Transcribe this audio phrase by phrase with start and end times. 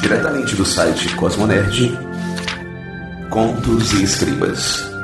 [0.00, 1.98] Diretamente do site Cosmonerd,
[3.28, 4.97] Contos e Escribas.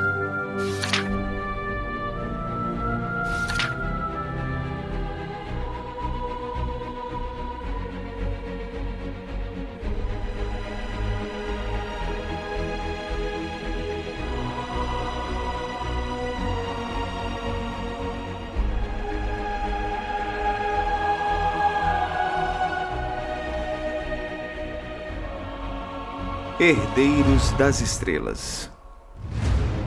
[26.65, 28.71] Herdeiros das Estrelas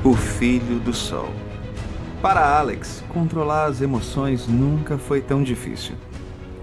[0.05, 1.29] O Filho do Sol
[2.23, 5.97] Para Alex, controlar as emoções nunca foi tão difícil.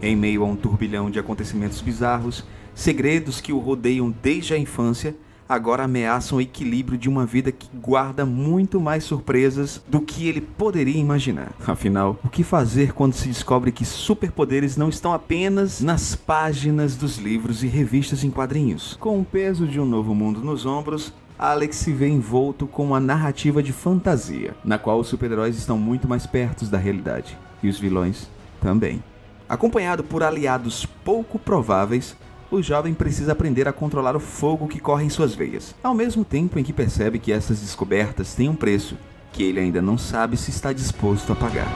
[0.01, 5.13] Em meio a um turbilhão de acontecimentos bizarros, segredos que o rodeiam desde a infância,
[5.48, 10.41] agora ameaçam o equilíbrio de uma vida que guarda muito mais surpresas do que ele
[10.41, 11.52] poderia imaginar.
[11.66, 17.18] Afinal, o que fazer quando se descobre que superpoderes não estão apenas nas páginas dos
[17.18, 18.98] livros e revistas em quadrinhos?
[18.99, 22.99] Com o peso de um novo mundo nos ombros, Alex se vê envolto com uma
[22.99, 27.77] narrativa de fantasia, na qual os super-heróis estão muito mais perto da realidade, e os
[27.77, 28.30] vilões
[28.62, 29.04] também.
[29.48, 32.15] Acompanhado por aliados pouco prováveis,
[32.49, 36.24] o jovem precisa aprender a controlar o fogo que corre em suas veias, ao mesmo
[36.24, 38.98] tempo em que percebe que essas descobertas têm um preço
[39.32, 41.68] que ele ainda não sabe se está disposto a pagar.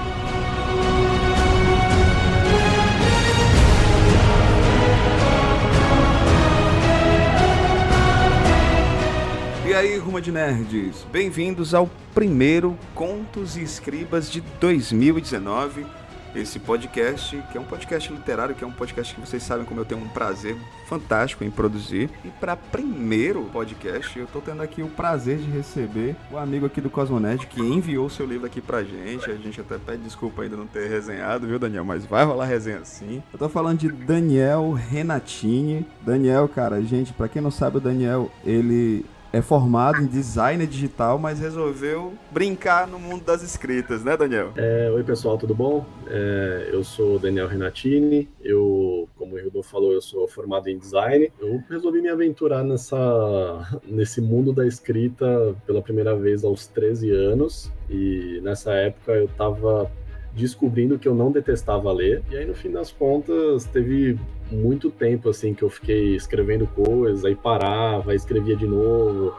[9.67, 15.85] E aí, Ruma de Nerds, bem-vindos ao primeiro Contos e Escribas de 2019
[16.35, 19.79] esse podcast, que é um podcast literário, que é um podcast que vocês sabem como
[19.79, 20.55] eu tenho um prazer
[20.87, 22.09] fantástico em produzir.
[22.23, 26.81] E para primeiro podcast, eu tô tendo aqui o prazer de receber o amigo aqui
[26.81, 29.29] do Cosmonet que enviou seu livro aqui pra gente.
[29.29, 31.85] A gente até pede desculpa ainda não ter resenhado, viu, Daniel?
[31.85, 33.21] Mas vai rolar resenha sim.
[33.31, 35.85] Eu tô falando de Daniel Renatini.
[36.01, 41.19] Daniel, cara, gente, para quem não sabe, o Daniel, ele é formado em design digital,
[41.19, 44.51] mas resolveu brincar no mundo das escritas, né, Daniel?
[44.55, 45.85] É, oi, pessoal, tudo bom?
[46.07, 51.31] É, eu sou Daniel Renatini, eu, como o Rodolfo falou, eu sou formado em design.
[51.39, 57.71] Eu resolvi me aventurar nessa, nesse mundo da escrita pela primeira vez aos 13 anos,
[57.89, 59.91] e nessa época eu estava
[60.33, 62.23] descobrindo que eu não detestava ler.
[62.31, 64.17] E aí, no fim das contas, teve
[64.51, 69.33] muito tempo assim que eu fiquei escrevendo coisas, aí parava, escrevia de novo.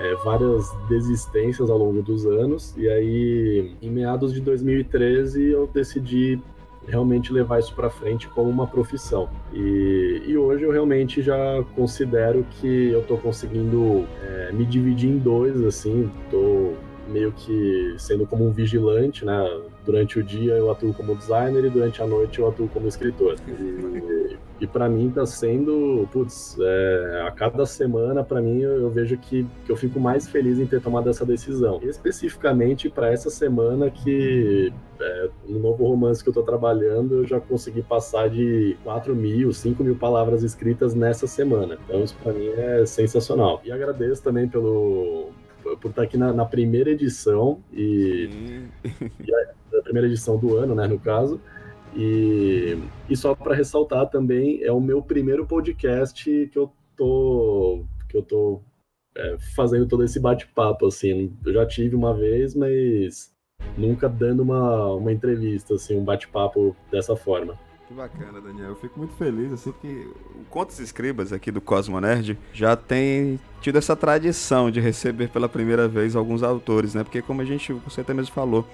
[0.00, 6.40] É, várias desistências ao longo dos anos, e aí em meados de 2013 eu decidi
[6.86, 9.28] realmente levar isso para frente como uma profissão.
[9.52, 15.18] E, e, hoje eu realmente já considero que eu estou conseguindo é, me dividir em
[15.18, 16.74] dois, assim, estou
[17.08, 19.62] meio que sendo como um vigilante, né?
[19.84, 23.36] durante o dia eu atuo como designer e durante a noite eu atuo como escritor.
[23.48, 28.90] E, e para mim está sendo, putz, é, a cada semana para mim eu, eu,
[28.90, 31.80] vejo que, que eu fico mais feliz em ter tomado essa decisão.
[31.82, 37.40] Especificamente para essa semana que é, no novo romance que eu estou trabalhando eu já
[37.40, 41.76] consegui passar de 4 mil, 5 mil palavras escritas nessa semana.
[41.84, 43.60] Então isso para mim é sensacional.
[43.64, 45.30] E agradeço também pelo
[45.80, 48.28] por estar aqui na, na primeira edição e,
[49.24, 51.40] e a, a, primeira edição do ano, né, no caso.
[51.94, 52.78] E,
[53.08, 58.22] e só para ressaltar também, é o meu primeiro podcast que eu tô que eu
[58.22, 58.62] tô
[59.14, 61.34] é, fazendo todo esse bate-papo assim.
[61.44, 63.32] Eu já tive uma vez, mas
[63.76, 67.58] nunca dando uma, uma entrevista assim, um bate-papo dessa forma.
[67.92, 68.70] Que bacana, Daniel.
[68.70, 73.38] Eu fico muito feliz, assim, que o Contos Escribas aqui do Cosmo Nerd já tem
[73.60, 77.04] tido essa tradição de receber pela primeira vez alguns autores, né?
[77.04, 78.66] Porque como a gente, você até mesmo falou,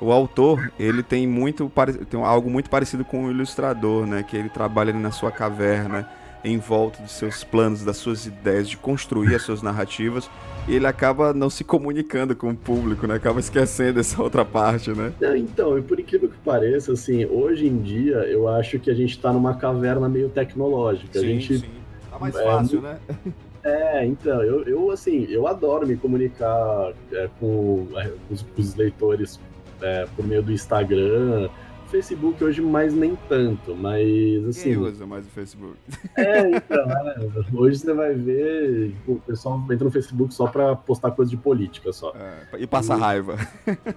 [0.00, 1.70] o autor, ele tem muito
[2.08, 4.22] tem algo muito parecido com o ilustrador, né?
[4.22, 6.08] Que ele trabalha ali na sua caverna,
[6.44, 10.28] em volta dos seus planos, das suas ideias, de construir as suas narrativas
[10.66, 13.14] e ele acaba não se comunicando com o público, né?
[13.16, 15.12] Acaba esquecendo essa outra parte, né?
[15.20, 18.94] Não, então, e por incrível que pareça, assim, hoje em dia eu acho que a
[18.94, 21.18] gente tá numa caverna meio tecnológica.
[21.18, 21.66] Sim, a gente, sim.
[22.10, 22.98] Tá mais é, fácil, né?
[23.64, 28.60] É, então, eu, eu assim, eu adoro me comunicar é, com, é, com, os, com,
[28.60, 29.38] os, leitores
[29.80, 31.48] é, por meio do Instagram,
[31.92, 34.70] Facebook hoje mais nem tanto, mas assim.
[34.70, 35.76] Quem usa mais o Facebook?
[36.16, 37.14] É, então, né?
[37.52, 41.92] hoje você vai ver o pessoal entra no Facebook só para postar coisa de política
[41.92, 42.14] só.
[42.16, 43.36] É, e passar raiva.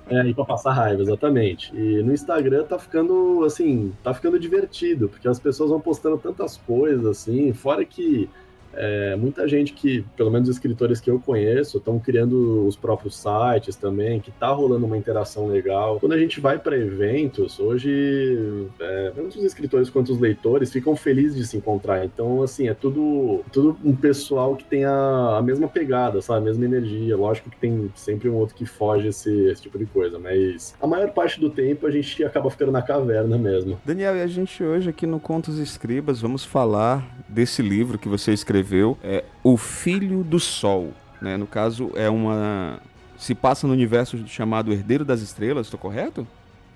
[0.09, 1.73] É, e para passar raiva, exatamente.
[1.73, 6.57] E no Instagram tá ficando assim, tá ficando divertido, porque as pessoas vão postando tantas
[6.57, 8.29] coisas assim, fora que
[8.75, 13.17] é, muita gente que, pelo menos os escritores que eu conheço, estão criando os próprios
[13.17, 15.99] sites também, que tá rolando uma interação legal.
[15.99, 20.95] Quando a gente vai para eventos, hoje, é, tanto os escritores quanto os leitores ficam
[20.95, 22.05] felizes de se encontrar.
[22.05, 26.39] Então, assim, é tudo, tudo um pessoal que tem a, a mesma pegada, sabe?
[26.39, 27.15] A mesma energia.
[27.15, 30.87] Lógico que tem sempre um outro que foge esse, esse tipo de coisa, mas a
[30.87, 33.79] maior parte do tempo a gente acaba ficando na caverna mesmo.
[33.85, 38.31] Daniel, e a gente hoje aqui no Contos Escribas vamos falar desse livro que você
[38.31, 38.64] escreveu,
[39.03, 40.91] é O Filho do Sol.
[41.21, 41.37] Né?
[41.37, 42.79] No caso, é uma.
[43.17, 46.27] Se passa no universo chamado Herdeiro das Estrelas, estou correto?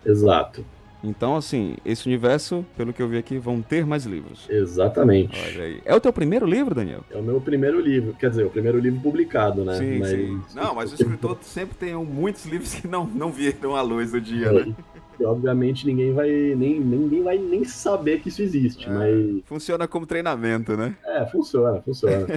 [0.06, 0.66] Exato.
[1.04, 4.46] Então, assim, esse universo, pelo que eu vi aqui, vão ter mais livros.
[4.50, 5.40] Exatamente.
[5.40, 5.82] Olha aí.
[5.86, 7.06] É o teu primeiro livro, Daniel?
[7.10, 9.78] É o meu primeiro livro, quer dizer, o primeiro livro publicado, né?
[9.78, 10.10] Sim, mas...
[10.10, 10.42] sim.
[10.54, 14.20] Não, mas o escritor sempre tem muitos livros que não, não viram a luz do
[14.20, 14.76] dia, né?
[15.24, 20.06] Obviamente ninguém vai nem ninguém vai nem saber que isso existe, é, mas funciona como
[20.06, 20.96] treinamento, né?
[21.06, 22.28] É, funciona, funciona.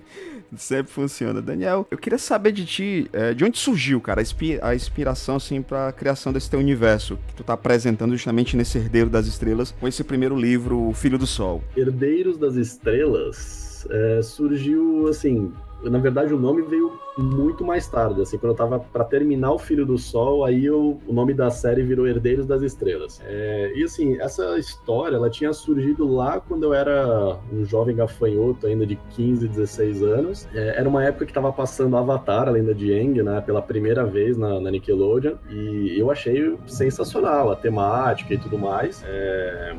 [0.56, 1.42] Sempre funciona.
[1.42, 4.22] Daniel, eu queria saber de ti, é, de onde surgiu, cara,
[4.62, 8.78] a inspiração assim para a criação desse teu universo que tu tá apresentando justamente nesse
[8.78, 11.62] Herdeiro das Estrelas, com esse primeiro livro, O Filho do Sol.
[11.76, 15.52] Herdeiros das Estrelas é, surgiu assim
[15.90, 19.58] na verdade, o nome veio muito mais tarde, assim, quando eu tava para terminar o
[19.58, 23.20] Filho do Sol, aí eu, o nome da série virou Herdeiros das Estrelas.
[23.24, 28.66] É, e assim, essa história, ela tinha surgido lá quando eu era um jovem gafanhoto,
[28.66, 30.48] ainda de 15, 16 anos.
[30.54, 34.04] É, era uma época que tava passando Avatar, a Lenda de Aang, né, pela primeira
[34.04, 39.02] vez na, na, Nickelodeon, e eu achei sensacional a temática e tudo mais.
[39.06, 39.74] É,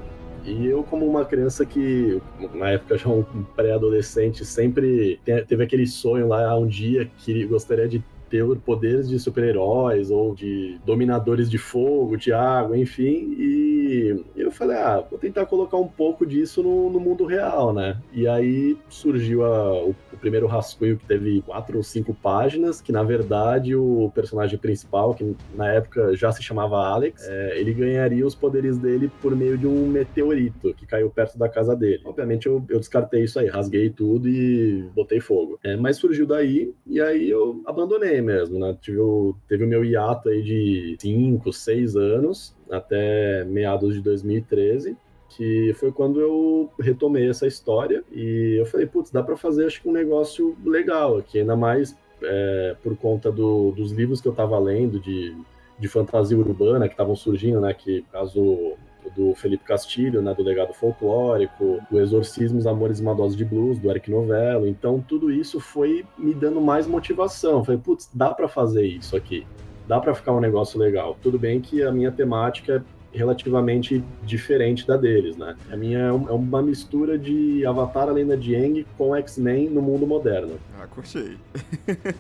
[0.47, 2.21] e eu, como uma criança que,
[2.53, 3.23] na época já um
[3.55, 10.11] pré-adolescente, sempre teve aquele sonho lá um dia que gostaria de ter poderes de super-heróis
[10.11, 13.35] ou de dominadores de fogo, de água, enfim.
[13.37, 17.97] E eu falei, ah, vou tentar colocar um pouco disso no, no mundo real, né?
[18.13, 22.91] E aí surgiu a, o o primeiro rascunho que teve quatro ou cinco páginas, que
[22.91, 28.25] na verdade o personagem principal, que na época já se chamava Alex, é, ele ganharia
[28.25, 32.01] os poderes dele por meio de um meteorito que caiu perto da casa dele.
[32.03, 35.59] Obviamente eu, eu descartei isso aí, rasguei tudo e botei fogo.
[35.63, 38.77] É, mas surgiu daí, e aí eu abandonei mesmo, né?
[38.81, 44.95] Tive o, teve o meu hiato aí de cinco, seis anos, até meados de 2013
[45.29, 49.81] que foi quando eu retomei essa história e eu falei, putz, dá para fazer acho
[49.81, 54.31] que um negócio legal aqui, ainda mais é, por conta do, dos livros que eu
[54.31, 55.35] estava lendo de,
[55.77, 58.73] de fantasia urbana que estavam surgindo, né, que caso
[59.15, 63.89] do Felipe Castilho, né, do Legado Folclórico, o Exorcismo, os Amores Maldosos de Blues, do
[63.89, 64.67] Eric Novello.
[64.67, 67.63] Então, tudo isso foi me dando mais motivação.
[67.63, 69.45] Falei, putz, dá para fazer isso aqui.
[69.87, 71.17] Dá para ficar um negócio legal.
[71.21, 72.83] Tudo bem que a minha temática
[73.13, 75.55] relativamente diferente da deles, né?
[75.71, 79.81] A minha é, é uma mistura de Avatar, a Lenda de Aang com X-Men no
[79.81, 80.53] mundo moderno.
[80.79, 81.37] Ah, curti.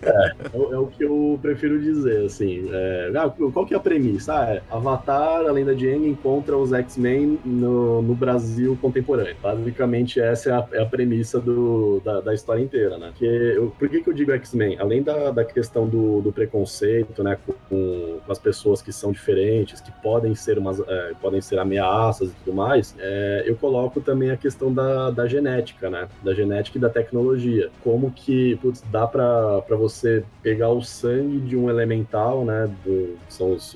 [0.01, 2.69] é, é, é, o que eu prefiro dizer, assim.
[2.71, 4.33] É, ah, qual que é a premissa?
[4.33, 9.35] Ah, é Avatar, a Lenda de Aang encontra os X-Men no, no Brasil contemporâneo.
[9.41, 13.11] Basicamente, essa é a, é a premissa do, da, da, história inteira, né?
[13.15, 14.79] Que eu, por que, que eu digo X-Men?
[14.79, 19.81] Além da, da questão do, do preconceito, né, com, com as pessoas que são diferentes,
[19.81, 24.31] que podem ser umas é, podem ser ameaças e tudo mais, é, eu coloco também
[24.31, 26.07] a questão da, da genética, né?
[26.23, 27.69] Da genética e da tecnologia.
[27.83, 32.69] Como que, putz, dá para você pegar o sangue de um elemental, né?
[32.83, 33.75] Do, são os,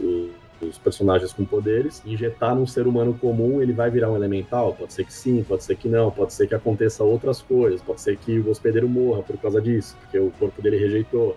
[0.61, 4.73] os personagens com poderes, injetar num ser humano comum, ele vai virar um elemental?
[4.73, 8.01] Pode ser que sim, pode ser que não, pode ser que aconteça outras coisas, pode
[8.01, 11.35] ser que o hospedeiro morra por causa disso, porque o corpo dele rejeitou.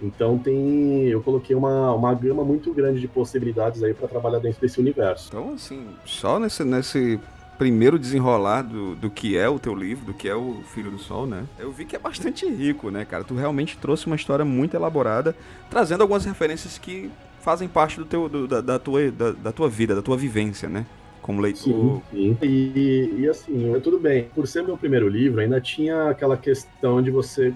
[0.00, 4.60] Então tem, eu coloquei uma, uma gama muito grande de possibilidades aí para trabalhar dentro
[4.60, 5.28] desse universo.
[5.28, 7.18] Então assim, só nesse, nesse
[7.56, 10.98] primeiro desenrolar do, do que é o teu livro, do que é o Filho do
[10.98, 11.44] Sol, né?
[11.58, 13.24] Eu vi que é bastante rico, né, cara?
[13.24, 15.34] Tu realmente trouxe uma história muito elaborada,
[15.70, 17.10] trazendo algumas referências que
[17.40, 20.68] fazem parte do teu, do, da, da, tua, da, da tua vida, da tua vivência,
[20.68, 20.86] né?
[21.26, 21.60] como leitor.
[21.64, 22.38] Sim, sim.
[22.40, 27.10] E, e assim, tudo bem, por ser meu primeiro livro, ainda tinha aquela questão de
[27.10, 27.52] você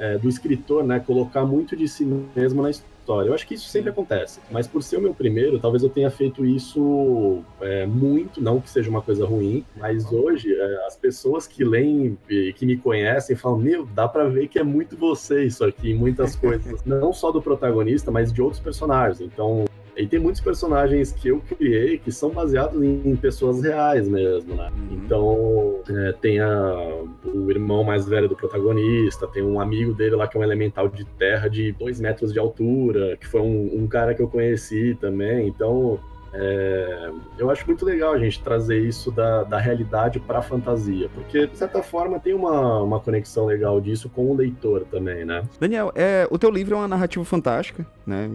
[0.00, 2.04] é, do escritor, né, colocar muito de si
[2.34, 3.28] mesmo na história.
[3.28, 6.10] Eu acho que isso sempre acontece, mas por ser o meu primeiro, talvez eu tenha
[6.10, 11.46] feito isso é, muito, não que seja uma coisa ruim, mas hoje é, as pessoas
[11.46, 15.44] que leem e que me conhecem falam: Meu, dá para ver que é muito você
[15.44, 19.20] isso aqui, muitas coisas, não só do protagonista, mas de outros personagens.
[19.20, 19.64] Então,
[20.02, 24.70] e tem muitos personagens que eu criei que são baseados em, pessoas reais mesmo, né?
[24.70, 25.00] Uhum.
[25.04, 30.26] Então, é, tem a, o irmão mais velho do protagonista, tem um amigo dele lá
[30.26, 33.86] que é um elemental de terra de dois metros de altura, que foi um, um
[33.86, 35.48] cara que eu conheci também.
[35.48, 35.98] Então,
[36.32, 41.08] É, eu acho muito legal a gente trazer isso da, da realidade para a fantasia,
[41.12, 45.42] porque, de certa forma, tem uma, uma conexão legal disso com o leitor também, né?
[45.58, 48.30] Daniel, é, o teu livro é uma narrativa fantástica, né?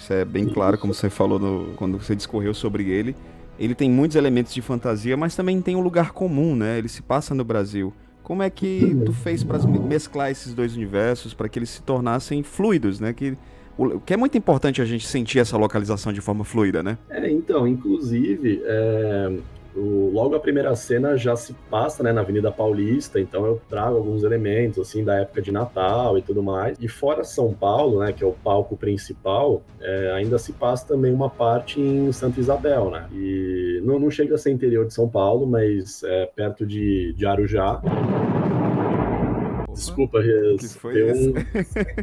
[0.00, 3.14] Isso é bem claro, como você falou no, quando você discorreu sobre ele.
[3.58, 6.78] Ele tem muitos elementos de fantasia, mas também tem um lugar comum, né?
[6.78, 7.92] Ele se passa no Brasil.
[8.22, 12.42] Como é que tu fez para mesclar esses dois universos para que eles se tornassem
[12.42, 13.12] fluidos, né?
[13.12, 13.36] Que
[13.76, 16.96] o que é muito importante a gente sentir essa localização de forma fluida, né?
[17.10, 19.36] É, então, inclusive, é,
[19.74, 23.96] o, logo a primeira cena já se passa né, na Avenida Paulista, então eu trago
[23.96, 26.76] alguns elementos assim da época de Natal e tudo mais.
[26.80, 31.12] E fora São Paulo, né, que é o palco principal, é, ainda se passa também
[31.12, 33.06] uma parte em Santa Isabel, né?
[33.12, 37.26] E não, não chega a ser interior de São Paulo, mas é perto de, de
[37.26, 37.80] Arujá.
[39.74, 41.34] Desculpa, que foi um,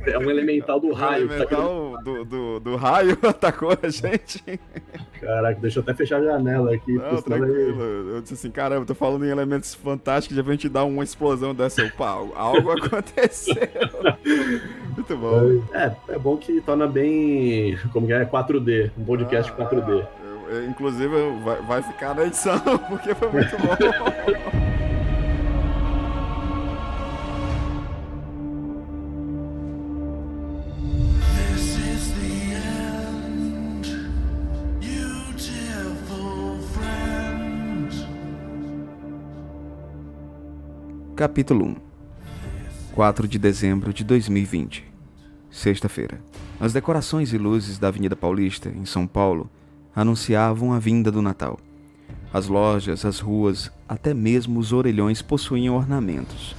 [0.05, 1.27] é um elemental do raio.
[1.27, 4.43] O elemental tá do, do, do, raio atacou a gente.
[5.19, 6.93] Caraca, deixa eu até fechar a janela aqui.
[6.93, 7.81] Não, tranquilo.
[7.81, 11.53] Eu disse assim, caramba, tô falando em elementos fantásticos, já vem te dar uma explosão
[11.53, 11.83] dessa.
[11.85, 13.55] Opa, algo aconteceu.
[14.95, 15.63] Muito bom.
[15.73, 20.05] É, é bom que torna bem, como que é, 4D, um podcast ah, 4D.
[20.23, 21.07] Eu, eu, inclusive,
[21.43, 22.59] vai, vai ficar na edição,
[22.89, 24.76] porque foi muito bom.
[41.17, 41.75] Capítulo 1
[42.93, 44.85] 4 de dezembro de 2020
[45.49, 46.21] Sexta-feira.
[46.59, 49.49] As decorações e luzes da Avenida Paulista, em São Paulo,
[49.95, 51.59] anunciavam a vinda do Natal.
[52.31, 56.55] As lojas, as ruas, até mesmo os orelhões possuíam ornamentos.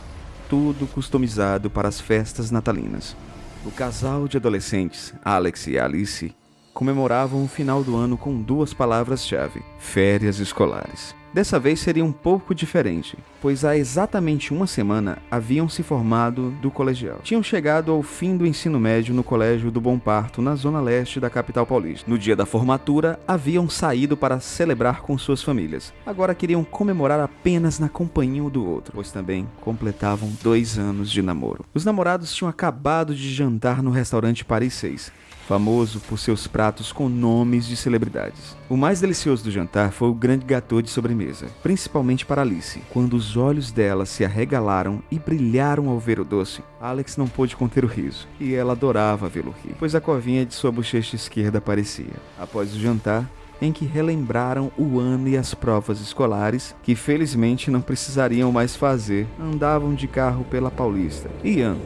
[0.49, 3.17] Tudo customizado para as festas natalinas.
[3.65, 6.35] O casal de adolescentes, Alex e Alice,
[6.75, 11.15] comemoravam o final do ano com duas palavras-chave: férias escolares.
[11.33, 16.71] Dessa vez seria um pouco diferente, pois há exatamente uma semana haviam se formado do
[16.71, 17.21] colegial.
[17.23, 21.21] Tinham chegado ao fim do ensino médio no Colégio do Bom Parto, na zona leste
[21.21, 22.11] da capital paulista.
[22.11, 25.93] No dia da formatura, haviam saído para celebrar com suas famílias.
[26.07, 31.21] Agora queriam comemorar apenas na companhia um do outro, pois também completavam dois anos de
[31.21, 31.65] namoro.
[31.75, 35.13] Os namorados tinham acabado de jantar no restaurante Paris 6
[35.49, 38.55] famoso por seus pratos com nomes de celebridades.
[38.69, 42.83] O mais delicioso do jantar foi o grande gâteau de sobremesa, principalmente para Alice.
[42.91, 47.57] Quando os olhos dela se arregalaram e brilharam ao ver o doce, Alex não pôde
[47.57, 51.57] conter o riso, e ela adorava vê-lo rir, pois a covinha de sua bochecha esquerda
[51.57, 52.13] aparecia.
[52.39, 53.27] Após o jantar,
[53.61, 59.27] em que relembraram o ano e as provas escolares, que felizmente não precisariam mais fazer,
[59.41, 61.31] andavam de carro pela Paulista.
[61.43, 61.77] Ian,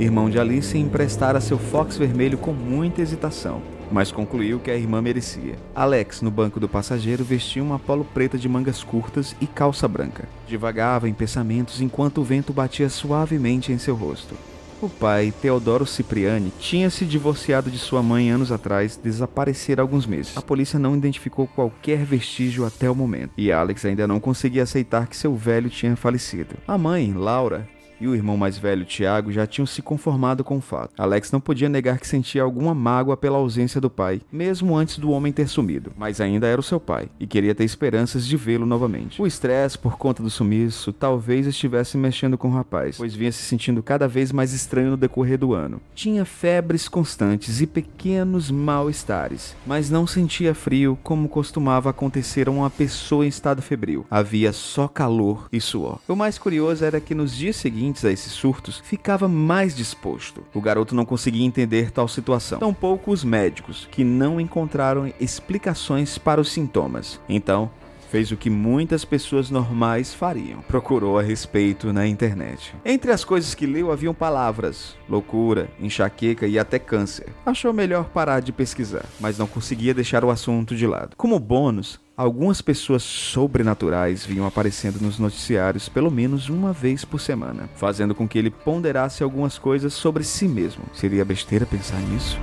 [0.00, 3.60] irmão de Alice, emprestara seu Fox vermelho com muita hesitação,
[3.92, 5.56] mas concluiu que a irmã merecia.
[5.74, 10.26] Alex, no banco do passageiro, vestia uma polo preta de mangas curtas e calça branca.
[10.48, 14.34] Divagava em pensamentos enquanto o vento batia suavemente em seu rosto.
[14.80, 20.34] O pai, Teodoro Cipriani, tinha se divorciado de sua mãe anos atrás, desaparecera alguns meses.
[20.34, 25.06] A polícia não identificou qualquer vestígio até o momento, e Alex ainda não conseguia aceitar
[25.06, 26.54] que seu velho tinha falecido.
[26.66, 27.68] A mãe, Laura,
[28.00, 30.92] e o irmão mais velho, Tiago, já tinham se conformado com o fato.
[30.96, 35.10] Alex não podia negar que sentia alguma mágoa pela ausência do pai, mesmo antes do
[35.10, 38.64] homem ter sumido, mas ainda era o seu pai e queria ter esperanças de vê-lo
[38.64, 39.20] novamente.
[39.20, 43.42] O estresse por conta do sumiço talvez estivesse mexendo com o rapaz, pois vinha se
[43.42, 45.80] sentindo cada vez mais estranho no decorrer do ano.
[45.94, 52.70] Tinha febres constantes e pequenos mal-estares, mas não sentia frio como costumava acontecer a uma
[52.70, 54.06] pessoa em estado febril.
[54.10, 55.98] Havia só calor e suor.
[56.08, 60.44] O mais curioso era que nos dias seguintes seguintes a esses surtos, ficava mais disposto.
[60.54, 62.58] O garoto não conseguia entender tal situação.
[62.58, 67.20] Tampouco os médicos, que não encontraram explicações para os sintomas.
[67.28, 67.70] Então,
[68.10, 70.60] fez o que muitas pessoas normais fariam.
[70.62, 72.74] Procurou a respeito na internet.
[72.84, 77.28] Entre as coisas que leu haviam palavras, loucura, enxaqueca e até câncer.
[77.46, 81.16] Achou melhor parar de pesquisar, mas não conseguia deixar o assunto de lado.
[81.16, 87.66] Como bônus, algumas pessoas sobrenaturais vinham aparecendo nos noticiários pelo menos uma vez por semana,
[87.74, 90.84] fazendo com que ele ponderasse algumas coisas sobre si mesmo.
[90.92, 92.38] Seria besteira pensar nisso?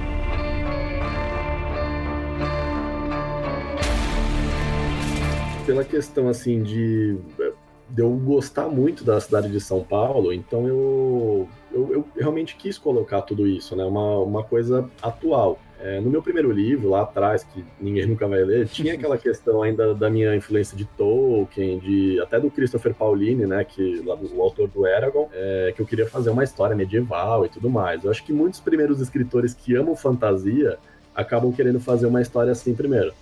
[5.63, 7.15] Pela questão assim de
[7.89, 12.77] de eu gostar muito da cidade de São Paulo, então eu, eu, eu realmente quis
[12.77, 13.85] colocar tudo isso, né?
[13.85, 15.57] Uma, uma coisa atual.
[15.79, 19.61] É, no meu primeiro livro, lá atrás, que ninguém nunca vai ler, tinha aquela questão
[19.61, 24.35] ainda da minha influência de Tolkien, de até do Christopher Pauline, né, que lá do,
[24.35, 28.03] o autor do Eragon, é, que eu queria fazer uma história medieval e tudo mais.
[28.03, 30.77] Eu acho que muitos primeiros escritores que amam fantasia
[31.15, 33.13] acabam querendo fazer uma história assim primeiro.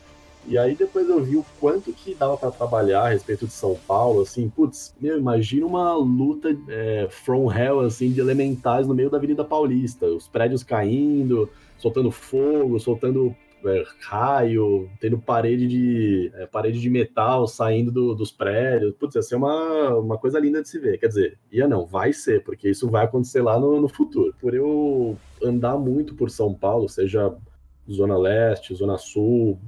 [0.47, 3.75] E aí depois eu vi o quanto que dava para trabalhar a respeito de São
[3.87, 9.09] Paulo, assim, putz, meu, imagina uma luta é, from hell, assim, de elementais no meio
[9.09, 13.35] da Avenida Paulista, os prédios caindo, soltando fogo, soltando
[13.65, 18.93] é, raio, tendo parede de é, parede de metal saindo do, dos prédios.
[18.95, 20.99] Putz, ia ser uma, uma coisa linda de se ver.
[20.99, 24.33] Quer dizer, ia não, vai ser, porque isso vai acontecer lá no, no futuro.
[24.39, 27.33] Por eu andar muito por São Paulo, seja
[27.91, 29.59] Zona Leste, Zona Sul,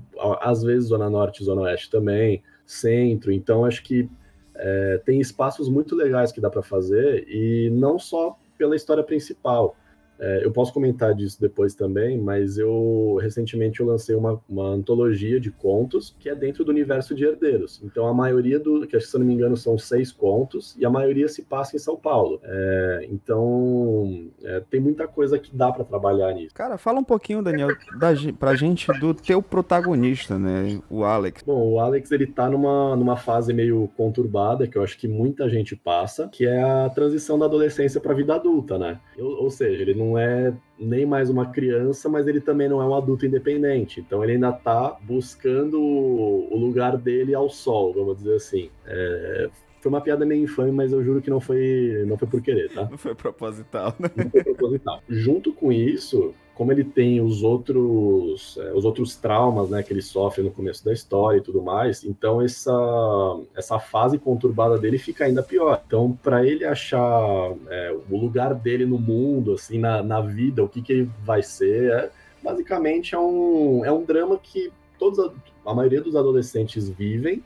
[0.42, 3.32] às vezes Zona Norte, Zona Oeste também, Centro.
[3.32, 4.10] Então, acho que
[4.56, 9.76] é, tem espaços muito legais que dá para fazer e não só pela história principal.
[10.20, 15.40] É, eu posso comentar disso depois também, mas eu recentemente eu lancei uma, uma antologia
[15.40, 17.82] de contos que é dentro do universo de herdeiros.
[17.84, 20.90] Então a maioria do, que se eu não me engano são seis contos e a
[20.90, 22.40] maioria se passa em São Paulo.
[22.44, 26.54] É, então é, tem muita coisa que dá para trabalhar nisso.
[26.54, 27.70] Cara, fala um pouquinho, Daniel,
[28.00, 31.44] da, pra gente do teu protagonista, né, o Alex.
[31.44, 35.50] Bom, o Alex ele tá numa, numa fase meio conturbada que eu acho que muita
[35.50, 39.00] gente passa, que é a transição da adolescência para a vida adulta, né?
[39.20, 42.82] ou, ou seja, ele não não é nem mais uma criança, mas ele também não
[42.82, 44.00] é um adulto independente.
[44.00, 48.70] Então ele ainda está buscando o lugar dele ao sol, vamos dizer assim.
[48.86, 49.50] É,
[49.82, 52.70] foi uma piada meio infame, mas eu juro que não foi, não foi por querer,
[52.72, 52.88] tá?
[52.90, 54.10] Não foi proposital, né?
[54.16, 55.02] Não foi proposital.
[55.10, 60.02] Junto com isso, como ele tem os outros, é, os outros traumas né, que ele
[60.02, 62.74] sofre no começo da história e tudo mais, então essa,
[63.56, 65.84] essa fase conturbada dele fica ainda pior.
[65.86, 67.00] Então, para ele achar
[67.70, 71.44] é, o lugar dele no mundo, assim, na, na vida, o que, que ele vai
[71.44, 72.10] ser, é,
[72.44, 75.32] basicamente é um, é um drama que todos
[75.64, 77.44] a, maioria dos adolescentes vivem,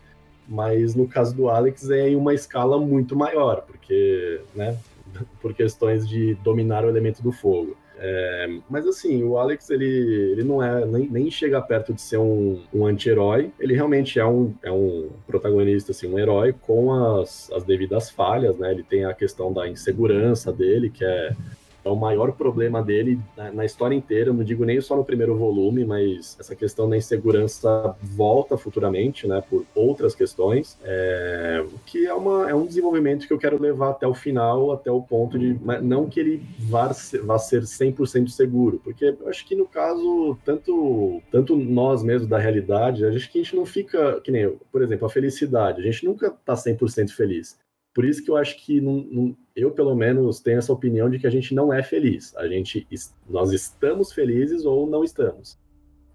[0.47, 4.77] mas no caso do Alex é em uma escala muito maior, porque, né,
[5.41, 7.75] por questões de dominar o elemento do fogo.
[8.03, 9.85] É, mas assim, o Alex, ele,
[10.31, 14.25] ele não é, nem, nem chega perto de ser um, um anti-herói, ele realmente é
[14.25, 18.71] um, é um protagonista, assim, um herói com as, as devidas falhas, né?
[18.71, 21.35] Ele tem a questão da insegurança dele, que é
[21.83, 24.29] é o maior problema dele na, na, história inteira.
[24.29, 29.27] Eu não digo nem só no primeiro volume, mas essa questão da insegurança volta futuramente,
[29.27, 33.91] né, por outras questões, é, que é, uma, é um desenvolvimento que eu quero levar
[33.91, 35.59] até o final, até o ponto de.
[35.81, 40.37] Não que ele vá ser, vá ser 100% seguro, porque eu acho que no caso,
[40.45, 44.21] tanto, tanto nós mesmos da realidade, acho que a gente não fica.
[44.21, 45.81] Que nem, por exemplo, a felicidade.
[45.81, 47.57] A gente nunca tá 100% feliz.
[47.93, 51.19] Por isso que eu acho que não, não, eu, pelo menos, tenho essa opinião de
[51.19, 52.35] que a gente não é feliz.
[52.37, 52.87] A gente,
[53.29, 55.59] nós estamos felizes ou não estamos.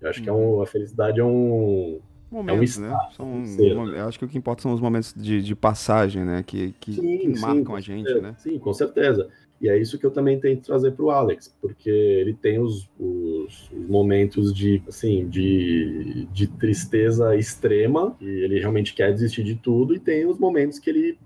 [0.00, 0.22] Eu acho hum.
[0.24, 0.62] que é um, uhum.
[0.62, 2.98] a felicidade é um, momentos, é um né?
[3.16, 3.72] São, ser?
[3.72, 6.42] Eu acho que o que importa são os momentos de, de passagem, né?
[6.42, 8.26] Que, que, sim, que marcam sim, a gente, certeza.
[8.26, 8.34] né?
[8.38, 9.28] Sim, com certeza.
[9.60, 12.90] E é isso que eu também tento trazer para o Alex, porque ele tem os,
[12.98, 19.54] os, os, momentos de, assim, de, de tristeza extrema, e ele realmente quer desistir de
[19.54, 21.18] tudo, e tem os momentos que ele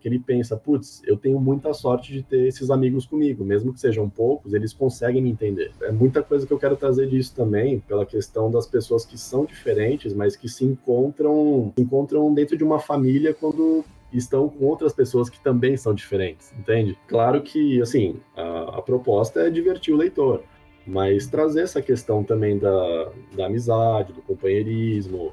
[0.00, 3.80] que ele pensa, putz, eu tenho muita sorte de ter esses amigos comigo, mesmo que
[3.80, 5.72] sejam poucos, eles conseguem me entender.
[5.82, 9.44] É muita coisa que eu quero trazer disso também, pela questão das pessoas que são
[9.44, 14.92] diferentes, mas que se encontram, se encontram dentro de uma família quando estão com outras
[14.92, 16.96] pessoas que também são diferentes, entende?
[17.08, 20.42] Claro que, assim, a, a proposta é divertir o leitor,
[20.86, 25.32] mas trazer essa questão também da, da amizade, do companheirismo,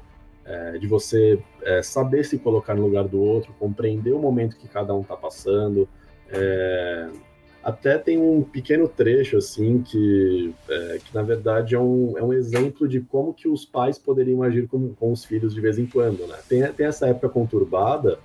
[0.50, 4.66] é, de você é, saber se colocar no lugar do outro, compreender o momento que
[4.66, 5.88] cada um está passando.
[6.28, 7.08] É,
[7.62, 12.32] até tem um pequeno trecho assim que, é, que na verdade é um, é um
[12.32, 15.86] exemplo de como que os pais poderiam agir com, com os filhos de vez em
[15.86, 16.38] quando, né?
[16.48, 18.18] Tem, tem essa época conturbada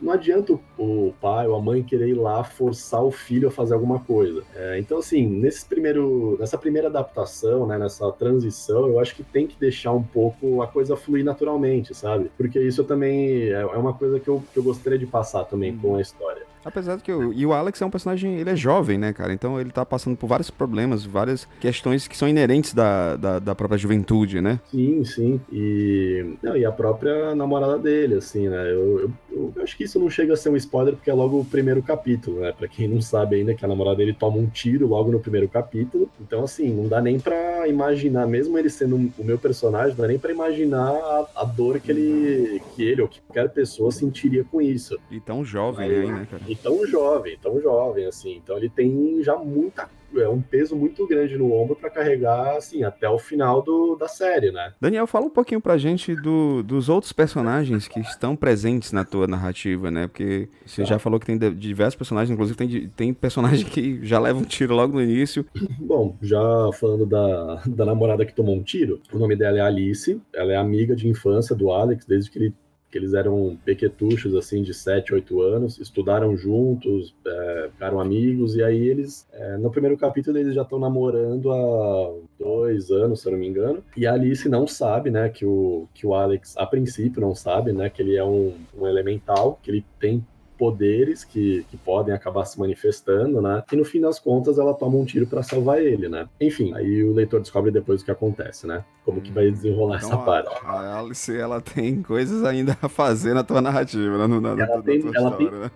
[0.00, 3.74] não adianta o pai ou a mãe querer ir lá forçar o filho a fazer
[3.74, 4.42] alguma coisa.
[4.54, 9.46] É, então, assim, nesse primeiro, nessa primeira adaptação, né, nessa transição, eu acho que tem
[9.46, 12.30] que deixar um pouco a coisa fluir naturalmente, sabe?
[12.36, 15.76] Porque isso também é, é uma coisa que eu, que eu gostaria de passar também
[15.76, 16.46] com a história.
[16.64, 19.32] Apesar de que o, e o Alex é um personagem, ele é jovem, né, cara?
[19.32, 23.54] Então ele tá passando por vários problemas, várias questões que são inerentes da, da, da
[23.54, 24.60] própria juventude, né?
[24.70, 25.40] Sim, sim.
[25.52, 28.72] E, não, e a própria namorada dele, assim, né?
[28.72, 31.40] Eu, eu, eu, acho que isso não chega a ser um spoiler, porque é logo
[31.40, 32.52] o primeiro capítulo, né?
[32.52, 35.48] Pra quem não sabe ainda que a namorada dele toma um tiro logo no primeiro
[35.48, 36.10] capítulo.
[36.20, 40.08] Então, assim, não dá nem pra imaginar, mesmo ele sendo o meu personagem, não dá
[40.08, 44.44] nem pra imaginar a, a dor que ele, que ele ou que qualquer pessoa sentiria
[44.44, 44.98] com isso.
[45.10, 46.42] E tão jovem aí, né, cara?
[46.46, 48.36] E tão jovem, tão jovem, assim.
[48.36, 52.82] Então ele tem já muita é um peso muito grande no ombro para carregar, assim,
[52.82, 54.72] até o final do, da série, né?
[54.80, 59.26] Daniel, fala um pouquinho pra gente do, dos outros personagens que estão presentes na tua
[59.26, 60.06] narrativa, né?
[60.06, 64.38] Porque você já falou que tem diversos personagens, inclusive tem, tem personagem que já leva
[64.38, 65.44] um tiro logo no início.
[65.78, 66.40] Bom, já
[66.74, 70.56] falando da, da namorada que tomou um tiro, o nome dela é Alice, ela é
[70.56, 72.54] amiga de infância do Alex, desde que ele
[72.90, 78.62] que eles eram pequetuchos, assim, de 7, 8 anos, estudaram juntos, é, ficaram amigos, e
[78.62, 83.32] aí eles, é, no primeiro capítulo, eles já estão namorando há dois anos, se eu
[83.32, 86.66] não me engano, e a Alice não sabe, né, que o, que o Alex, a
[86.66, 90.24] princípio, não sabe, né, que ele é um, um elemental, que ele tem
[90.58, 93.62] poderes que, que podem acabar se manifestando, né?
[93.72, 96.28] E no fim das contas ela toma um tiro para salvar ele, né?
[96.40, 98.84] Enfim, aí o leitor descobre depois o que acontece, né?
[99.04, 100.54] Como que vai desenrolar então, essa parte.
[100.64, 104.26] A Alice, ela tem coisas ainda a fazer na tua narrativa, né?
[104.26, 105.70] Na, na, ela tem, ela história, tem, né?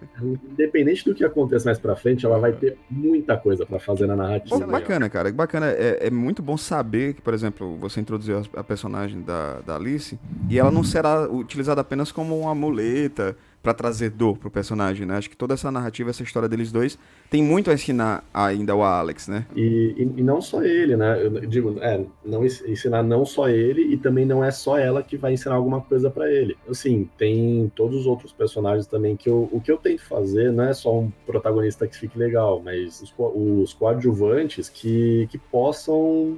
[0.50, 4.16] Independente do que aconteça mais pra frente, ela vai ter muita coisa para fazer na
[4.16, 4.58] narrativa.
[4.58, 5.32] Pô, bacana, cara.
[5.32, 5.66] Bacana.
[5.70, 10.18] É, é, muito bom saber que, por exemplo, você introduziu a personagem da, da Alice
[10.50, 15.16] e ela não será utilizada apenas como uma muleta para trazer dor pro personagem, né?
[15.16, 16.98] Acho que toda essa narrativa, essa história deles dois,
[17.30, 19.46] tem muito a ensinar ainda ao Alex, né?
[19.54, 21.24] E, e, e, não só ele, né?
[21.24, 25.16] Eu digo, é, não ensinar não só ele e também não é só ela que
[25.16, 26.56] vai ensinar alguma coisa para ele.
[26.68, 30.64] Assim, tem todos os outros personagens também que eu, o que eu tento fazer não
[30.64, 36.36] é só um protagonista que fique legal, mas os, os coadjuvantes que, que possam,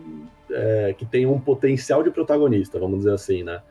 [0.51, 3.63] é, que tenham um potencial de protagonista, vamos dizer assim, né?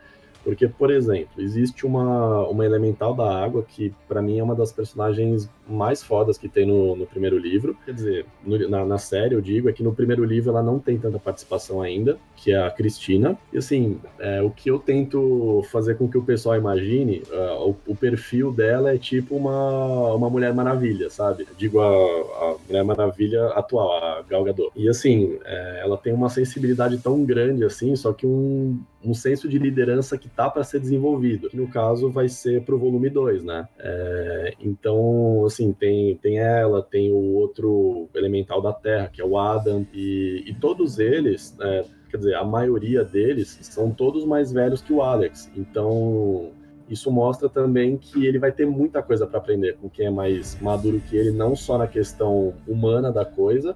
[0.43, 4.71] Porque, por exemplo, existe uma, uma elemental da água que, para mim, é uma das
[4.71, 7.77] personagens mais fodas que tem no, no primeiro livro.
[7.85, 10.79] Quer dizer, no, na, na, série, eu digo, é que no primeiro livro ela não
[10.79, 13.37] tem tanta participação ainda, que é a Cristina.
[13.53, 17.91] E, assim, é, o que eu tento fazer com que o pessoal imagine, uh, o,
[17.93, 21.47] o, perfil dela é tipo uma, uma Mulher Maravilha, sabe?
[21.57, 24.71] Digo, a, a Mulher Maravilha atual, a Gal Gadot.
[24.75, 29.47] E, assim, é, ela tem uma sensibilidade tão grande, assim, só que um, um senso
[29.49, 31.49] de liderança que tá para ser desenvolvido.
[31.49, 33.67] Que no caso vai ser pro volume 2, né?
[33.79, 39.37] É, então, assim, tem, tem ela, tem o outro elemental da Terra, que é o
[39.37, 44.81] Adam, e, e todos eles, é, quer dizer, a maioria deles são todos mais velhos
[44.81, 45.51] que o Alex.
[45.55, 46.51] Então,
[46.89, 50.59] isso mostra também que ele vai ter muita coisa para aprender com quem é mais
[50.61, 53.75] maduro que ele, não só na questão humana da coisa,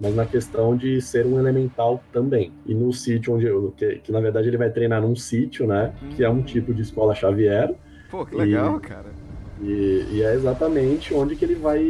[0.00, 2.52] mas na questão de ser um elemental também.
[2.66, 5.92] E no sítio onde eu, que, que na verdade ele vai treinar num sítio, né?
[6.02, 6.08] Hum.
[6.10, 7.74] Que é um tipo de escola Xavier.
[8.10, 9.23] Pô, que legal, e, cara.
[9.64, 11.80] E, e, é exatamente onde que ele vai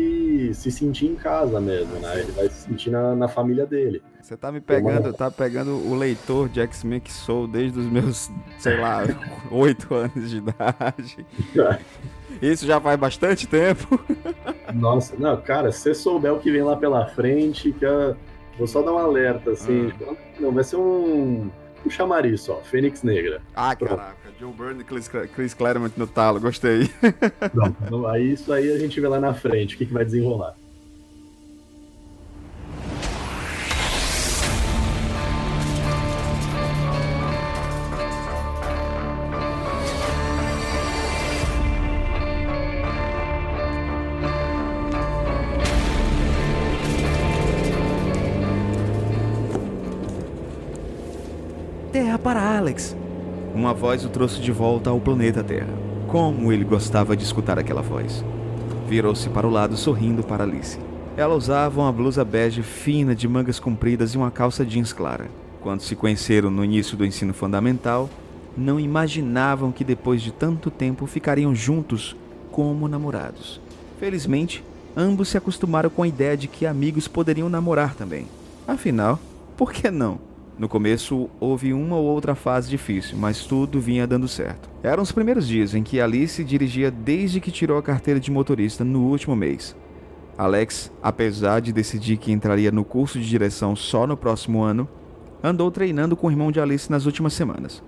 [0.52, 2.20] se sentir em casa mesmo, né?
[2.20, 4.00] Ele vai se sentir na, na família dele.
[4.22, 8.30] Você tá me pegando, tá pegando o leitor de X-Men que sou desde os meus,
[8.58, 9.02] sei lá,
[9.50, 11.26] oito anos de idade.
[12.40, 14.00] Isso já faz bastante tempo.
[14.72, 18.16] Nossa, não, cara, se você souber o que vem lá pela frente, que eu
[18.56, 19.92] vou só dar um alerta, assim.
[20.08, 20.14] Ah.
[20.38, 21.50] Não, vai ser um,
[21.86, 23.40] um chamariz só, Fênix Negra.
[23.54, 23.96] Ah, Pronto.
[23.96, 24.24] caraca.
[24.38, 26.90] Joe Byrne e Chris, Chris Claremont no talo, gostei.
[27.90, 30.56] Não, aí isso aí a gente vê lá na frente, o que, que vai desenrolar.
[52.64, 52.96] Alex.
[53.54, 55.68] Uma voz o trouxe de volta ao planeta Terra.
[56.08, 58.24] Como ele gostava de escutar aquela voz.
[58.88, 60.78] Virou-se para o lado sorrindo para Alice.
[61.14, 65.26] Ela usava uma blusa bege fina de mangas compridas e uma calça jeans clara.
[65.60, 68.08] Quando se conheceram no início do ensino fundamental,
[68.56, 72.16] não imaginavam que depois de tanto tempo ficariam juntos
[72.50, 73.60] como namorados.
[74.00, 74.64] Felizmente,
[74.96, 78.26] ambos se acostumaram com a ideia de que amigos poderiam namorar também.
[78.66, 79.20] Afinal,
[79.54, 80.18] por que não?
[80.56, 84.70] No começo houve uma ou outra fase difícil, mas tudo vinha dando certo.
[84.84, 88.84] Eram os primeiros dias em que Alice dirigia desde que tirou a carteira de motorista
[88.84, 89.74] no último mês.
[90.38, 94.88] Alex, apesar de decidir que entraria no curso de direção só no próximo ano,
[95.42, 97.82] andou treinando com o irmão de Alice nas últimas semanas.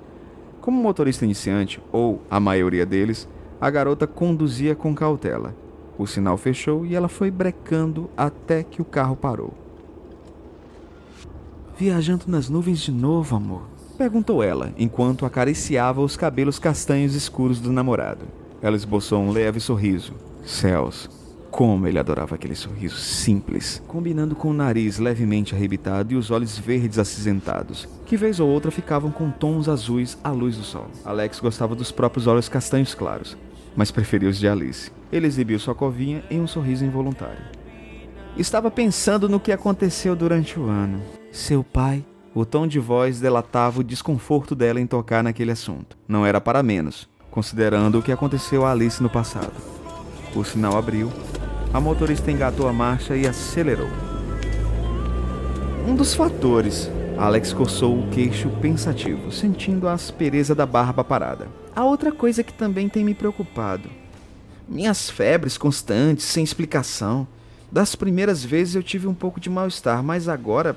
[0.61, 3.29] Como motorista iniciante, ou a maioria deles,
[3.61, 5.55] a garota conduzia com cautela.
[5.97, 9.55] O sinal fechou e ela foi brecando até que o carro parou.
[11.79, 13.61] Viajando nas nuvens de novo, amor?
[13.99, 18.25] Perguntou ela, enquanto acariciava os cabelos castanhos escuros do namorado.
[18.63, 20.15] Ela esboçou um leve sorriso.
[20.43, 21.07] Céus,
[21.51, 26.59] como ele adorava aquele sorriso simples, combinando com o nariz levemente arrebitado e os olhos
[26.59, 30.87] verdes acinzentados, que vez ou outra ficavam com tons azuis à luz do sol.
[31.05, 33.37] Alex gostava dos próprios olhos castanhos claros,
[33.77, 34.91] mas preferia os de Alice.
[35.13, 37.45] Ele exibiu sua covinha em um sorriso involuntário.
[38.35, 41.03] Estava pensando no que aconteceu durante o ano.
[41.37, 42.03] Seu pai.
[42.35, 45.95] O tom de voz delatava o desconforto dela em tocar naquele assunto.
[46.09, 49.53] Não era para menos, considerando o que aconteceu a Alice no passado.
[50.35, 51.13] O sinal abriu,
[51.75, 53.91] a motorista engatou a marcha e acelerou.
[55.87, 56.91] Um dos fatores.
[57.19, 61.49] Alex coçou o queixo pensativo, sentindo a aspereza da barba parada.
[61.77, 63.91] A outra coisa que também tem me preocupado.
[64.67, 67.29] Minhas febres constantes, sem explicação.
[67.71, 70.75] Das primeiras vezes eu tive um pouco de mal-estar, mas agora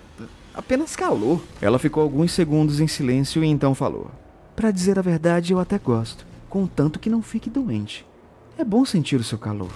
[0.60, 1.42] apenas calor.
[1.62, 4.12] Ela ficou alguns segundos em silêncio e então falou:
[4.56, 8.06] Para dizer a verdade, eu até gosto, contanto que não fique doente.
[8.58, 9.72] É bom sentir o seu calor.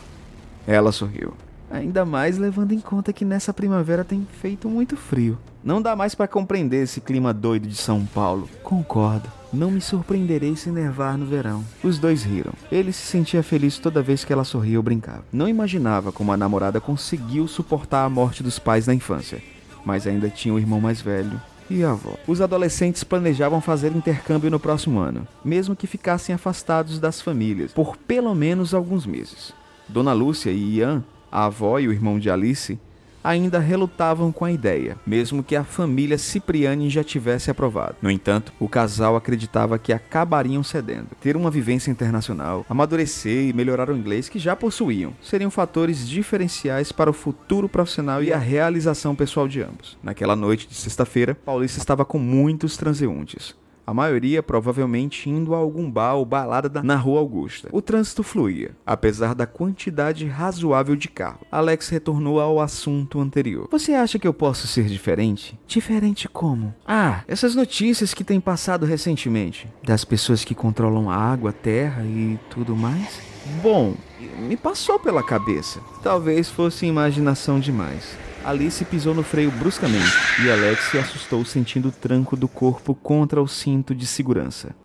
[0.68, 1.34] Ela sorriu.
[1.72, 5.40] Ainda mais levando em conta que nessa primavera tem feito muito frio.
[5.64, 8.48] Não dá mais para compreender esse clima doido de São Paulo.
[8.62, 9.28] Concordo.
[9.52, 11.64] Não me surpreenderei se nervar no verão.
[11.84, 12.54] Os dois riram.
[12.72, 15.24] Ele se sentia feliz toda vez que ela sorria ou brincava.
[15.32, 19.42] Não imaginava como a namorada conseguiu suportar a morte dos pais na infância,
[19.86, 22.16] mas ainda tinha o irmão mais velho e a avó.
[22.28, 27.98] Os adolescentes planejavam fazer intercâmbio no próximo ano, mesmo que ficassem afastados das famílias por
[27.98, 29.54] pelo menos alguns meses.
[29.88, 32.80] Dona Lúcia e Ian, a avó e o irmão de Alice,
[33.24, 37.96] ainda relutavam com a ideia, mesmo que a família Cipriani já tivesse aprovado.
[38.02, 41.10] No entanto, o casal acreditava que acabariam cedendo.
[41.22, 46.92] Ter uma vivência internacional, amadurecer e melhorar o inglês que já possuíam seriam fatores diferenciais
[46.92, 49.98] para o futuro profissional e a realização pessoal de ambos.
[50.04, 53.56] Naquela noite de sexta-feira, Paulista estava com muitos transeuntes
[53.86, 57.70] a maioria provavelmente indo a algum bar ou balada na Rua Augusta.
[57.72, 61.40] O trânsito fluía, apesar da quantidade razoável de carro.
[61.52, 63.68] Alex retornou ao assunto anterior.
[63.72, 65.60] Você acha que eu posso ser diferente?
[65.68, 66.74] Diferente como?
[66.88, 69.68] Ah, essas notícias que têm passado recentemente.
[69.84, 73.20] Das pessoas que controlam a água, a terra e tudo mais?
[73.62, 73.96] Bom,
[74.40, 75.82] me passou pela cabeça.
[76.02, 78.18] Talvez fosse imaginação demais.
[78.44, 80.12] Alice pisou no freio bruscamente
[80.44, 84.76] e Alex se assustou sentindo o tranco do corpo contra o cinto de segurança.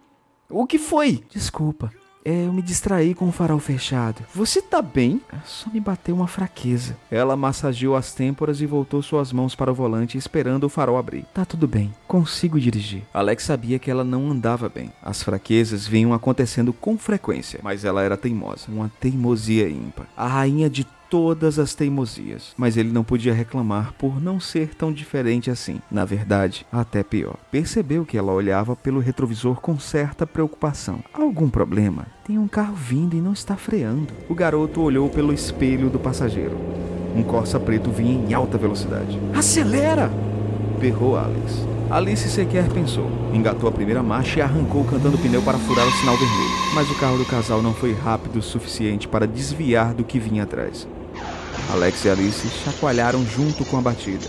[0.49, 1.25] O que foi?
[1.29, 1.91] Desculpa.
[2.25, 4.23] É, eu me distraí com o farol fechado.
[4.35, 5.21] Você tá bem?
[5.45, 6.97] Só me bateu uma fraqueza.
[7.11, 11.25] Ela massageou as têmporas e voltou suas mãos para o volante, esperando o farol abrir.
[11.33, 13.03] Tá tudo bem, consigo dirigir.
[13.15, 14.93] Alex sabia que ela não andava bem.
[15.03, 20.07] As fraquezas vinham acontecendo com frequência, mas ela era teimosa, uma teimosia ímpar.
[20.17, 24.93] A rainha de todas as teimosias, mas ele não podia reclamar por não ser tão
[24.93, 25.81] diferente assim.
[25.91, 27.37] Na verdade, até pior.
[27.51, 31.01] Percebeu que ela olhava pelo retrovisor com certa preocupação.
[31.13, 32.07] Algum problema?
[32.27, 34.13] Tem um carro vindo e não está freando.
[34.29, 36.59] O garoto olhou pelo espelho do passageiro.
[37.17, 39.19] Um Corsa preto vinha em alta velocidade.
[39.35, 40.11] Acelera!
[40.79, 41.67] berrou Alex.
[41.91, 43.11] Alice sequer pensou.
[43.33, 46.75] Engatou a primeira marcha e arrancou cantando o pneu para furar o sinal vermelho.
[46.75, 50.43] Mas o carro do casal não foi rápido o suficiente para desviar do que vinha
[50.43, 50.87] atrás.
[51.71, 54.27] Alex e Alice chacoalharam junto com a batida.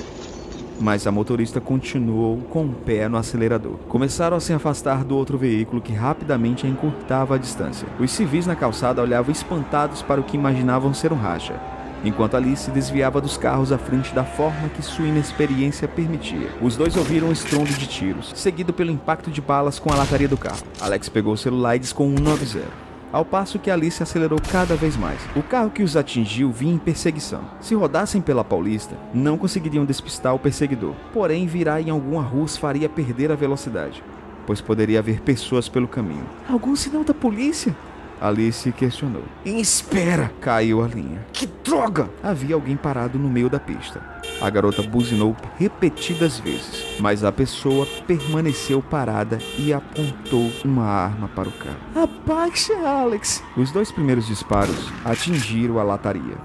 [0.77, 3.75] Mas a motorista continuou com o pé no acelerador.
[3.87, 7.87] Começaram a se afastar do outro veículo que rapidamente encurtava a distância.
[7.97, 11.57] Os civis na calçada olhavam espantados para o que imaginavam ser um racha,
[12.03, 16.49] enquanto Alice desviava dos carros à frente da forma que sua inexperiência permitia.
[16.61, 20.27] Os dois ouviram um estrondo de tiros, seguido pelo impacto de balas com a lataria
[20.27, 20.63] do carro.
[20.81, 25.19] Alex pegou o celular e discou 190 ao passo que Alice acelerou cada vez mais.
[25.35, 27.41] O carro que os atingiu vinha em perseguição.
[27.59, 30.93] Se rodassem pela Paulista, não conseguiriam despistar o perseguidor.
[31.13, 34.03] Porém, virar em alguma rua os faria perder a velocidade,
[34.45, 36.25] pois poderia haver pessoas pelo caminho.
[36.47, 37.75] Algum sinal da polícia?
[38.21, 39.23] Alice questionou.
[39.45, 40.31] Espera!
[40.41, 41.25] Caiu a linha.
[41.31, 42.09] Que droga!
[42.21, 44.01] Havia alguém parado no meio da pista.
[44.41, 51.49] A garota buzinou repetidas vezes, mas a pessoa permaneceu parada e apontou uma arma para
[51.49, 51.75] o carro.
[51.93, 53.43] Abaixa, Alex!
[53.57, 56.37] Os dois primeiros disparos atingiram a lataria.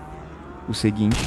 [0.69, 1.19] O seguinte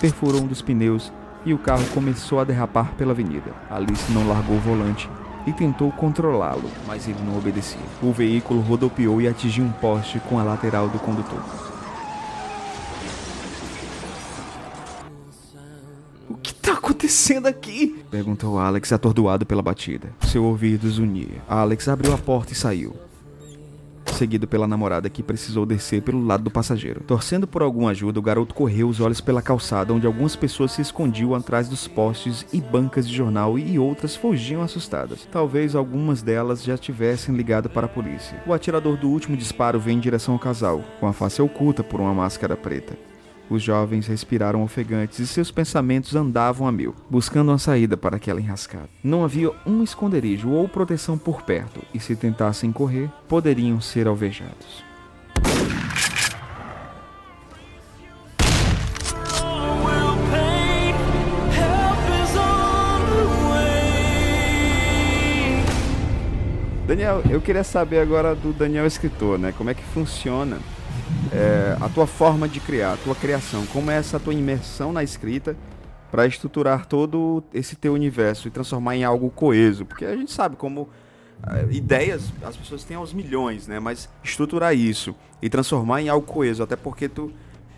[0.00, 1.12] perfurou um dos pneus
[1.44, 3.52] e o carro começou a derrapar pela avenida.
[3.68, 5.10] Alice não largou o volante
[5.44, 7.80] e tentou controlá-lo, mas ele não obedecia.
[8.00, 11.42] O veículo rodopiou e atingiu um poste com a lateral do condutor.
[16.82, 18.04] Acontecendo aqui?
[18.10, 20.12] perguntou Alex, atordoado pela batida.
[20.22, 21.42] Seu ouvido zunia.
[21.48, 22.94] Alex abriu a porta e saiu
[24.12, 27.00] seguido pela namorada que precisou descer pelo lado do passageiro.
[27.00, 30.82] Torcendo por alguma ajuda, o garoto correu os olhos pela calçada, onde algumas pessoas se
[30.82, 35.26] escondiam atrás dos postes e bancas de jornal e outras fugiam assustadas.
[35.32, 38.40] Talvez algumas delas já tivessem ligado para a polícia.
[38.46, 42.00] O atirador do último disparo veio em direção ao casal, com a face oculta por
[42.00, 42.96] uma máscara preta.
[43.52, 48.40] Os jovens respiraram ofegantes e seus pensamentos andavam a mil, buscando uma saída para aquela
[48.40, 48.88] enrascada.
[49.04, 54.82] Não havia um esconderijo ou proteção por perto, e se tentassem correr, poderiam ser alvejados.
[66.86, 69.52] Daniel, eu queria saber agora do Daniel escritor, né?
[69.52, 70.56] Como é que funciona
[71.32, 75.02] é, a tua forma de criar, a tua criação, como é essa tua imersão na
[75.02, 75.56] escrita
[76.10, 80.56] para estruturar todo esse teu universo e transformar em algo coeso, porque a gente sabe
[80.56, 80.88] como
[81.46, 83.80] é, ideias as pessoas têm aos milhões, né?
[83.80, 87.32] Mas estruturar isso e transformar em algo coeso, até porque tu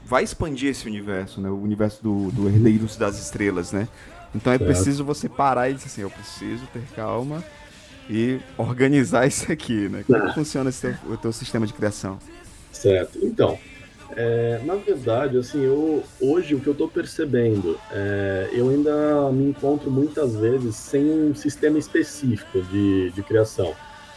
[0.05, 1.49] vai expandir esse universo, né?
[1.49, 3.89] O universo do, do Herdeiros das Estrelas, né?
[4.35, 7.43] Então é preciso você parar e dizer assim, eu preciso ter calma
[8.11, 10.03] e organizar isso aqui, né?
[10.05, 10.35] Como ah.
[10.35, 12.19] funciona esse teu, o teu sistema de criação?
[12.75, 13.19] Certo.
[13.23, 13.59] Então,
[14.17, 19.49] é, na verdade, assim, eu, hoje o que eu estou percebendo, é, eu ainda me
[19.49, 23.75] encontro muitas vezes sem um sistema específico de, de criação.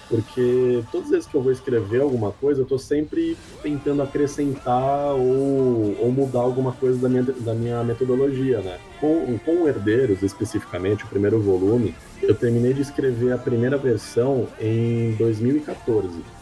[0.10, 5.14] Porque todas as vezes que eu vou escrever alguma coisa, eu estou sempre tentando acrescentar
[5.14, 8.78] ou, ou mudar alguma coisa da minha, da minha metodologia, né?
[9.02, 15.14] Com, com Herdeiros, especificamente, o primeiro volume, eu terminei de escrever a primeira versão em
[15.16, 16.37] 2014.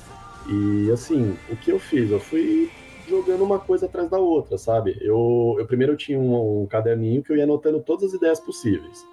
[0.47, 2.12] E, assim, o que eu fiz?
[2.12, 2.69] Eu fui
[3.08, 4.97] jogando uma coisa atrás da outra, sabe?
[5.01, 9.05] Eu, eu primeiro tinha um, um caderninho que eu ia anotando todas as ideias possíveis.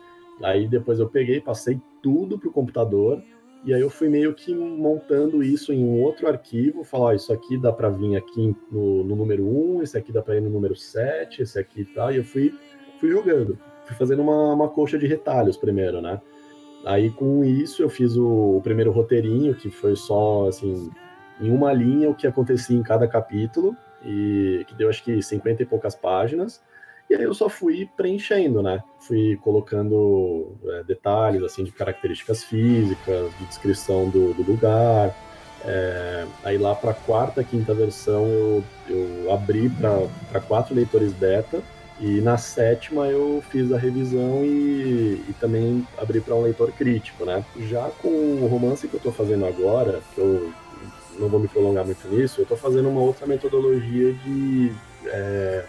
[0.43, 3.23] Aí depois eu peguei, passei tudo pro computador
[3.65, 7.57] e aí eu fui meio que montando isso em um outro arquivo, falar, isso aqui
[7.57, 10.75] dá para vir aqui no, no, número 1, esse aqui dá para ir no número
[10.75, 12.53] 7, esse aqui tá, e eu fui,
[12.99, 13.57] fui jogando.
[13.87, 16.21] Fui fazendo uma, uma coxa de retalhos primeiro, né?
[16.85, 20.91] Aí com isso eu fiz o, o primeiro roteirinho, que foi só, assim,
[21.43, 25.63] em uma linha o que acontecia em cada capítulo, e que deu acho que 50
[25.63, 26.63] e poucas páginas.
[27.11, 28.83] E aí eu só fui preenchendo, né?
[29.01, 35.15] Fui colocando é, detalhes, assim, de características físicas, de descrição do, do lugar.
[35.65, 39.71] É, aí lá para a quarta, quinta versão eu, eu abri
[40.31, 41.63] para quatro leitores beta
[42.01, 47.25] e na sétima eu fiz a revisão e, e também abri para um leitor crítico,
[47.25, 47.45] né?
[47.69, 50.53] Já com o romance que eu estou fazendo agora, que eu
[51.23, 54.73] não vou me prolongar muito nisso, eu estou fazendo uma outra metodologia de
[55.07, 55.65] é,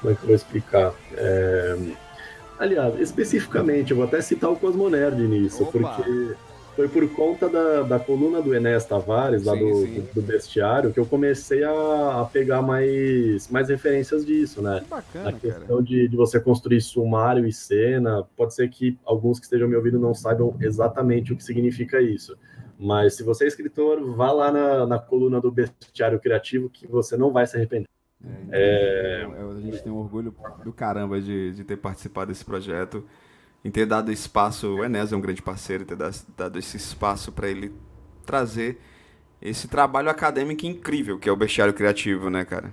[0.00, 0.94] como é que eu vou explicar?
[1.16, 1.76] É...
[2.58, 5.72] Aliás, especificamente, eu vou até citar o Cosmonerd nisso, Opa.
[5.72, 6.34] porque
[6.74, 10.08] foi por conta da, da coluna do Enéas Tavares, lá sim, do, sim.
[10.14, 14.80] do, Bestiário, que eu comecei a, a, pegar mais, mais referências disso, né?
[14.80, 18.26] Que bacana, a questão de, de, você construir sumário e cena.
[18.36, 22.36] Pode ser que alguns que estejam me ouvindo não saibam exatamente o que significa isso.
[22.78, 27.16] Mas se você é escritor, vá lá na, na coluna do Bestiário Criativo que você
[27.16, 27.88] não vai se arrepender.
[28.50, 29.24] É, é...
[29.24, 30.34] a gente tem um orgulho
[30.64, 33.04] do caramba de, de ter participado desse projeto,
[33.64, 34.68] em ter dado espaço.
[34.68, 37.72] O Enes é um grande parceiro, ter dado esse espaço para ele
[38.24, 38.78] trazer
[39.40, 42.72] esse trabalho acadêmico incrível que é o bestiário criativo, né, cara?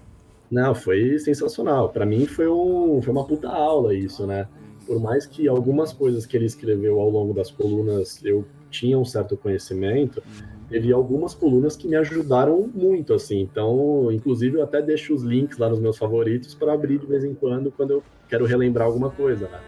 [0.50, 1.89] Não, foi sensacional.
[1.89, 4.48] Para mim foi, um, foi uma puta aula isso, né?
[4.86, 9.05] Por mais que algumas coisas que ele escreveu ao longo das colunas eu tinha um
[9.05, 10.21] certo conhecimento,
[10.67, 13.39] teve algumas colunas que me ajudaram muito, assim.
[13.41, 17.23] Então, inclusive, eu até deixo os links lá nos meus favoritos para abrir de vez
[17.23, 19.59] em quando, quando eu quero relembrar alguma coisa, né?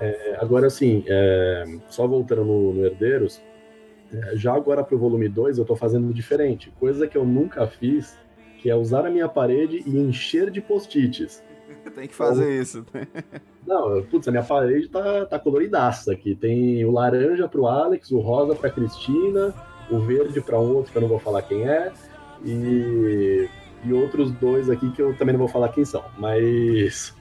[0.00, 3.40] É, agora, assim, é, só voltando no, no Herdeiros,
[4.12, 6.72] é, já agora para o volume 2 eu estou fazendo diferente.
[6.80, 8.18] Coisa que eu nunca fiz,
[8.58, 11.42] que é usar a minha parede e encher de post-its.
[11.94, 12.84] Tem que fazer isso.
[13.66, 16.34] Não, putz, a minha parede tá, tá coloridaça aqui.
[16.34, 19.54] Tem o laranja para o Alex, o rosa para Cristina,
[19.90, 21.92] o verde para um outro que eu não vou falar quem é,
[22.44, 23.48] e,
[23.84, 26.04] e outros dois aqui que eu também não vou falar quem são.
[26.18, 27.14] Mas,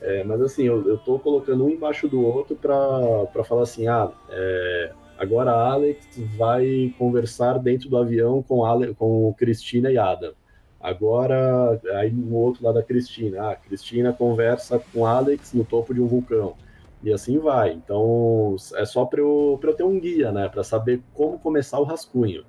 [0.00, 4.10] é, mas assim, eu, eu tô colocando um embaixo do outro para falar assim: ah,
[4.28, 10.32] é, agora Alex vai conversar dentro do avião com, Ale, com Cristina e Adam.
[10.86, 16.00] Agora, aí no outro lado da Cristina, ah, Cristina conversa com Alex no topo de
[16.00, 16.54] um vulcão
[17.02, 17.72] e assim vai.
[17.72, 21.82] Então, é só para eu, eu ter um guia, né, para saber como começar o
[21.82, 22.44] rascunho.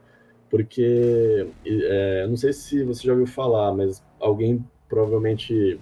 [0.51, 5.79] Porque, é, não sei se você já ouviu falar, mas alguém provavelmente,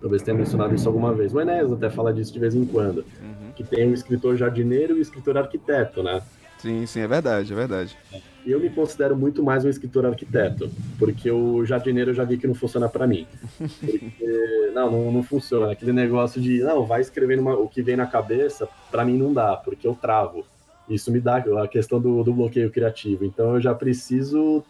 [0.00, 1.34] talvez tenha mencionado isso alguma vez.
[1.34, 3.50] O Enéas até fala disso de vez em quando, uhum.
[3.56, 6.22] que tem o escritor jardineiro e o escritor arquiteto, né?
[6.56, 7.98] Sim, sim, é verdade, é verdade.
[8.46, 12.46] Eu me considero muito mais um escritor arquiteto, porque o jardineiro eu já vi que
[12.46, 13.26] não funciona para mim.
[13.58, 15.72] Porque, não, não, não, funciona.
[15.72, 19.32] Aquele negócio de, não, vai escrevendo uma, o que vem na cabeça, para mim não
[19.32, 20.44] dá, porque eu travo.
[20.88, 23.24] Isso me dá a questão do, do bloqueio criativo.
[23.24, 24.64] Então eu já preciso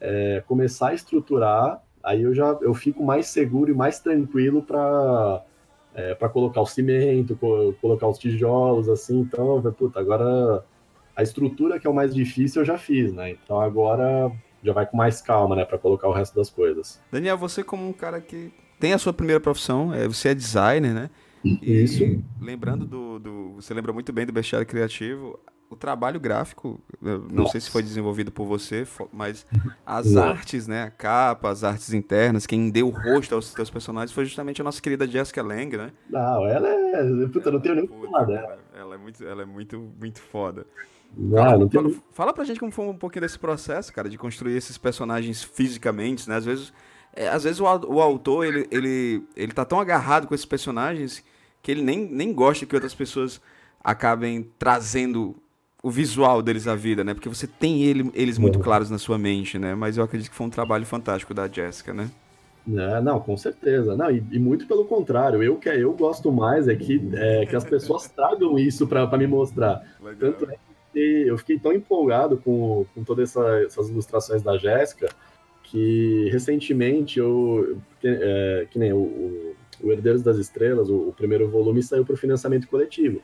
[0.00, 5.42] é, começar a estruturar, aí eu já eu fico mais seguro e mais tranquilo para
[5.94, 7.36] é, para colocar o cimento,
[7.80, 9.20] colocar os tijolos, assim.
[9.20, 10.64] Então, puta, agora
[11.18, 13.30] a estrutura que é o mais difícil eu já fiz, né?
[13.30, 14.30] Então agora
[14.62, 17.00] já vai com mais calma, né, para colocar o resto das coisas.
[17.10, 20.94] Daniel, você como um cara que tem a sua primeira profissão, é, você é designer,
[20.94, 21.10] né?
[21.60, 22.04] Isso.
[22.04, 25.40] E lembrando do, do, você lembra muito bem do bestiário criativo.
[25.68, 27.52] o trabalho gráfico, não Nossa.
[27.52, 29.44] sei se foi desenvolvido por você, mas
[29.84, 34.12] as artes, né, a capa, as artes internas, quem deu o rosto aos seus personagens
[34.12, 35.90] foi justamente a nossa querida Jessica Lang, né?
[36.08, 38.58] Não, ela é, puta, não tenho nem o que falar dela.
[38.72, 40.64] Ela é muito, ela é muito, muito foda.
[41.16, 42.02] Não, fala, tenho...
[42.12, 46.28] fala, pra gente como foi um pouquinho desse processo, cara, de construir esses personagens fisicamente,
[46.28, 46.36] né?
[46.36, 46.72] Às vezes,
[47.14, 51.24] é, às vezes o, o autor, ele, ele, ele tá tão agarrado com esses personagens
[51.62, 53.40] que ele nem, nem gosta que outras pessoas
[53.82, 55.34] acabem trazendo
[55.82, 57.14] o visual deles à vida, né?
[57.14, 58.62] Porque você tem ele, eles muito uhum.
[58.62, 59.74] claros na sua mente, né?
[59.74, 62.10] Mas eu acredito que foi um trabalho fantástico da Jessica, né?
[62.76, 63.96] É, não, com certeza.
[63.96, 65.42] Não, e, e, muito pelo contrário.
[65.42, 69.26] Eu que eu gosto mais é que, é, que as pessoas tragam isso para me
[69.26, 69.82] mostrar.
[70.02, 70.32] Legal.
[70.32, 70.56] Tanto é
[70.92, 75.08] que eu fiquei tão empolgado com, com todas essa, essas ilustrações da Jéssica
[75.70, 77.78] que recentemente eu.
[78.00, 82.04] Que, é, que nem o, o, o, Herdeiros das Estrelas, o, o primeiro volume, saiu
[82.04, 83.22] para o financiamento coletivo.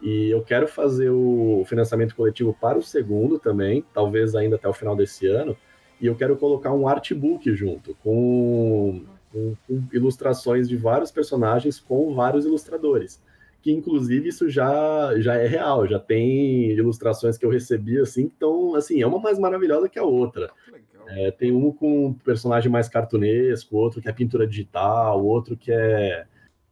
[0.00, 4.72] E eu quero fazer o financiamento coletivo para o segundo também, talvez ainda até o
[4.72, 5.56] final desse ano.
[6.00, 12.14] E eu quero colocar um artbook junto, com, com, com ilustrações de vários personagens com
[12.14, 13.20] vários ilustradores.
[13.62, 18.74] Que inclusive isso já, já é real, já tem ilustrações que eu recebi assim, então
[18.74, 20.50] assim, é uma mais maravilhosa que a outra.
[21.08, 25.72] É, tem um com um personagem mais cartunesco, outro que é pintura digital, outro que
[25.72, 26.26] é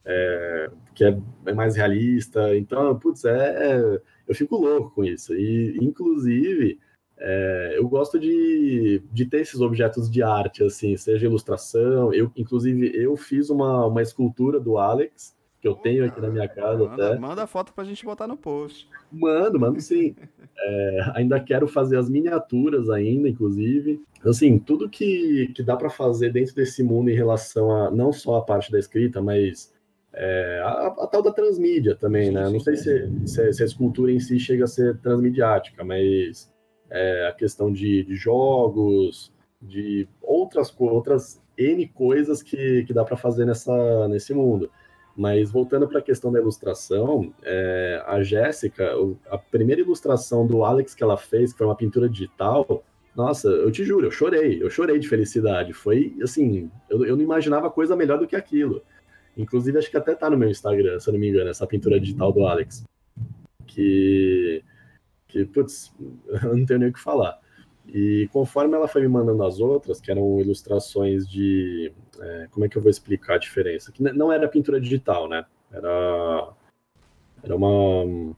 [0.08, 2.56] é, que é, mais realista.
[2.56, 5.34] Então, putz, é, é, eu fico louco com isso.
[5.34, 6.78] E, inclusive,
[7.18, 12.12] é, eu gosto de, de ter esses objetos de arte, assim, seja ilustração.
[12.12, 16.48] Eu, inclusive, eu fiz uma, uma escultura do Alex, que eu tenho aqui na minha
[16.48, 17.18] casa manda, até.
[17.18, 18.88] Manda a foto pra gente botar no post.
[19.12, 20.14] Mando, mando sim.
[20.60, 24.02] É, ainda quero fazer as miniaturas ainda, inclusive.
[24.24, 28.38] Assim, tudo que, que dá para fazer dentro desse mundo em relação a não só
[28.38, 29.72] a parte da escrita, mas
[30.12, 32.48] é, a, a, tal da transmídia também, né?
[32.48, 36.52] Não sei se, se, se, a escultura em si chega a ser transmediática, mas
[36.90, 39.32] é, a questão de, de, jogos,
[39.62, 44.68] de outras, outras N coisas que, que dá para fazer nessa, nesse mundo.
[45.18, 48.88] Mas voltando para a questão da ilustração, é, a Jéssica,
[49.28, 52.84] a primeira ilustração do Alex que ela fez, que foi uma pintura digital,
[53.16, 55.72] nossa, eu te juro, eu chorei, eu chorei de felicidade.
[55.72, 58.80] Foi assim, eu, eu não imaginava coisa melhor do que aquilo.
[59.36, 61.98] Inclusive, acho que até tá no meu Instagram, se eu não me engano, essa pintura
[61.98, 62.84] digital do Alex.
[63.66, 64.62] Que,
[65.26, 65.92] que putz,
[66.44, 67.40] eu não tenho nem o que falar.
[67.92, 71.92] E conforme ela foi me mandando as outras, que eram ilustrações de.
[72.20, 73.90] É, como é que eu vou explicar a diferença?
[73.90, 75.44] Que não era pintura digital, né?
[75.72, 76.52] Era.
[77.42, 78.34] Era uma.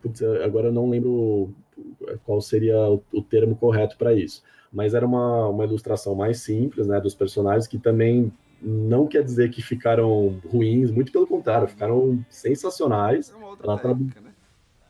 [0.00, 1.52] Putz, agora eu não lembro
[2.24, 4.42] qual seria o, o termo correto para isso.
[4.72, 7.00] Mas era uma, uma ilustração mais simples, né?
[7.00, 13.30] Dos personagens que também não quer dizer que ficaram ruins, muito pelo contrário, ficaram sensacionais.
[13.30, 14.31] É ela técnica, né?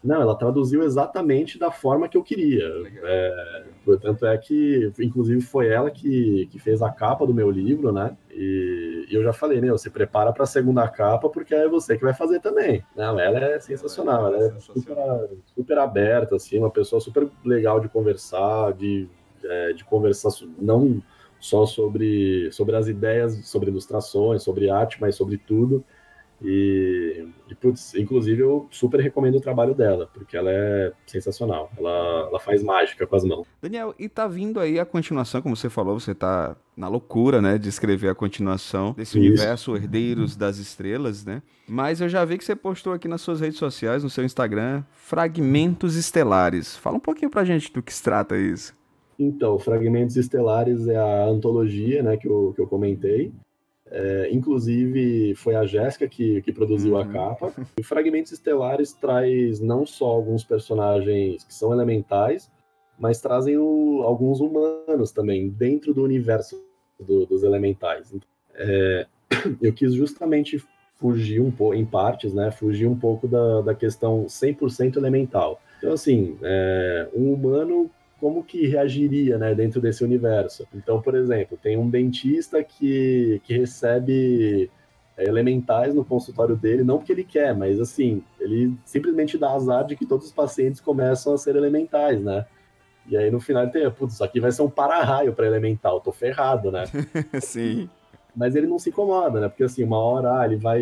[0.02, 2.64] Não, ela traduziu exatamente da forma que eu queria.
[3.04, 7.92] É, portanto, é que, inclusive, foi ela que, que fez a capa do meu livro,
[7.92, 8.16] né?
[8.30, 9.70] E, e eu já falei, né?
[9.70, 12.84] Você prepara para a segunda capa, porque é você que vai fazer também.
[12.96, 14.96] Não, ela é sensacional, ela é, ela é super,
[15.54, 19.08] super, aberta, assim, uma pessoa super legal de conversar, de,
[19.44, 21.00] é, de conversar, não
[21.38, 25.84] só sobre, sobre as ideias, sobre ilustrações, sobre arte, mas sobre tudo.
[26.44, 31.70] E, e putz, inclusive eu super recomendo o trabalho dela, porque ela é sensacional.
[31.78, 33.46] Ela, ela faz mágica com as mãos.
[33.60, 37.58] Daniel, e tá vindo aí a continuação, como você falou, você tá na loucura, né,
[37.58, 39.28] de escrever a continuação desse Isso.
[39.28, 41.42] universo Herdeiros das Estrelas, né?
[41.68, 44.82] Mas eu já vi que você postou aqui nas suas redes sociais, no seu Instagram,
[44.92, 46.76] Fragmentos Estelares.
[46.76, 48.74] Fala um pouquinho pra gente do que se trata isso.
[49.18, 53.32] Então, Fragmentos Estelares é a antologia né, que, eu, que eu comentei.
[53.94, 57.00] É, inclusive, foi a Jéssica que, que produziu uhum.
[57.00, 57.52] a capa.
[57.78, 62.50] E Fragmentos Estelares traz não só alguns personagens que são elementais,
[62.98, 66.58] mas trazem o, alguns humanos também, dentro do universo
[66.98, 68.14] do, dos elementais.
[68.54, 69.06] É,
[69.60, 70.64] eu quis justamente
[70.94, 75.60] fugir um pouco, em partes, né, fugir um pouco da, da questão 100% elemental.
[75.78, 77.90] Então, assim, é, um humano
[78.22, 80.64] como que reagiria né, dentro desse universo.
[80.72, 84.70] Então, por exemplo, tem um dentista que, que recebe
[85.16, 89.84] é, elementais no consultório dele, não porque ele quer, mas assim, ele simplesmente dá azar
[89.84, 92.46] de que todos os pacientes começam a ser elementais, né?
[93.08, 96.00] E aí no final ele tem, putz, isso aqui vai ser um para-raio para elemental,
[96.00, 96.84] tô ferrado, né?
[97.42, 97.90] Sim.
[98.36, 99.48] Mas ele não se incomoda, né?
[99.48, 100.80] Porque assim, uma hora ah, ele vai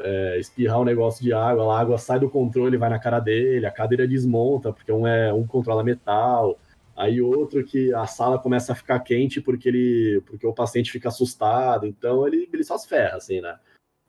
[0.00, 3.66] é, espirrar um negócio de água, a água sai do controle, vai na cara dele,
[3.66, 6.58] a cadeira desmonta, porque um é um controla metal,
[6.96, 11.08] aí outro que a sala começa a ficar quente porque ele porque o paciente fica
[11.08, 13.58] assustado, então ele, ele só se ferra, assim, né?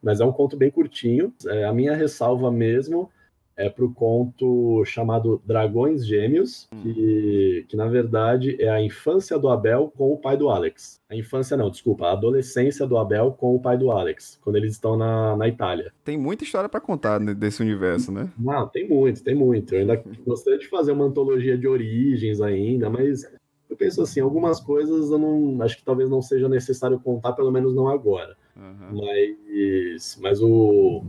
[0.01, 1.33] Mas é um conto bem curtinho.
[1.47, 3.09] É, a minha ressalva mesmo
[3.55, 6.81] é para o conto chamado Dragões Gêmeos, hum.
[6.81, 11.01] que, que na verdade é a infância do Abel com o pai do Alex.
[11.09, 14.73] A infância não, desculpa, a adolescência do Abel com o pai do Alex, quando eles
[14.73, 15.91] estão na, na Itália.
[16.03, 18.29] Tem muita história para contar desse universo, né?
[18.37, 19.73] Não, tem muito, tem muito.
[19.73, 23.23] Eu ainda gostaria de fazer uma antologia de origens ainda, mas
[23.69, 27.51] eu penso assim, algumas coisas eu não acho que talvez não seja necessário contar, pelo
[27.51, 28.35] menos não agora.
[28.55, 29.01] Uhum.
[29.01, 31.03] Mas, mas o,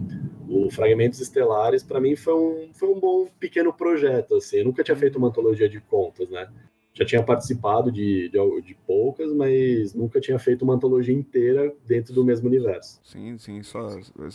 [0.49, 4.37] o Fragmentos Estelares, para mim, foi um, foi um bom pequeno projeto.
[4.37, 4.59] Assim.
[4.59, 6.49] Eu nunca tinha feito uma antologia de contos, né?
[6.95, 12.15] Já tinha participado de, de, de, poucas, mas nunca tinha feito uma antologia inteira dentro
[12.15, 13.01] do mesmo universo.
[13.03, 13.63] Sim, sim.
[13.65, 13.89] Só...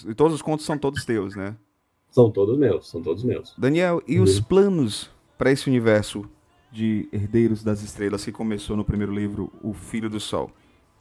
[0.05, 1.55] E todos os contos são todos teus, né?
[2.12, 3.55] São todos meus, são todos meus.
[3.57, 4.24] Daniel, e uhum.
[4.24, 6.30] os planos para esse universo
[6.72, 10.51] de Herdeiros das Estrelas que começou no primeiro livro, O Filho do Sol?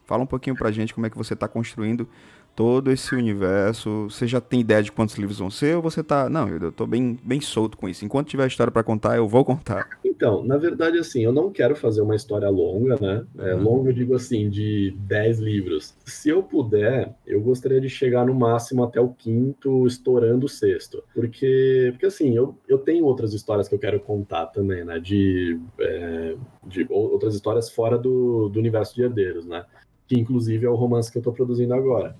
[0.09, 2.09] Fala um pouquinho pra gente como é que você está construindo
[2.57, 4.09] todo esse universo.
[4.09, 6.87] Você já tem ideia de quantos livros vão ser ou você tá, não, eu tô
[6.87, 8.07] bem, bem solto com isso.
[8.07, 9.87] Enquanto tiver história para contar, eu vou contar.
[10.03, 13.27] Então, na verdade assim, eu não quero fazer uma história longa, né?
[13.39, 13.63] É, uhum.
[13.63, 15.95] Longa eu digo assim, de 10 livros.
[16.07, 21.05] Se eu puder, eu gostaria de chegar no máximo até o quinto, estourando o sexto.
[21.15, 24.99] Porque, porque assim, eu, eu tenho outras histórias que eu quero contar também, né?
[24.99, 26.35] De, é,
[26.67, 29.67] de outras histórias fora do, do universo de herdeiros, né?
[30.09, 32.17] Que inclusive é o romance que eu estou produzindo agora.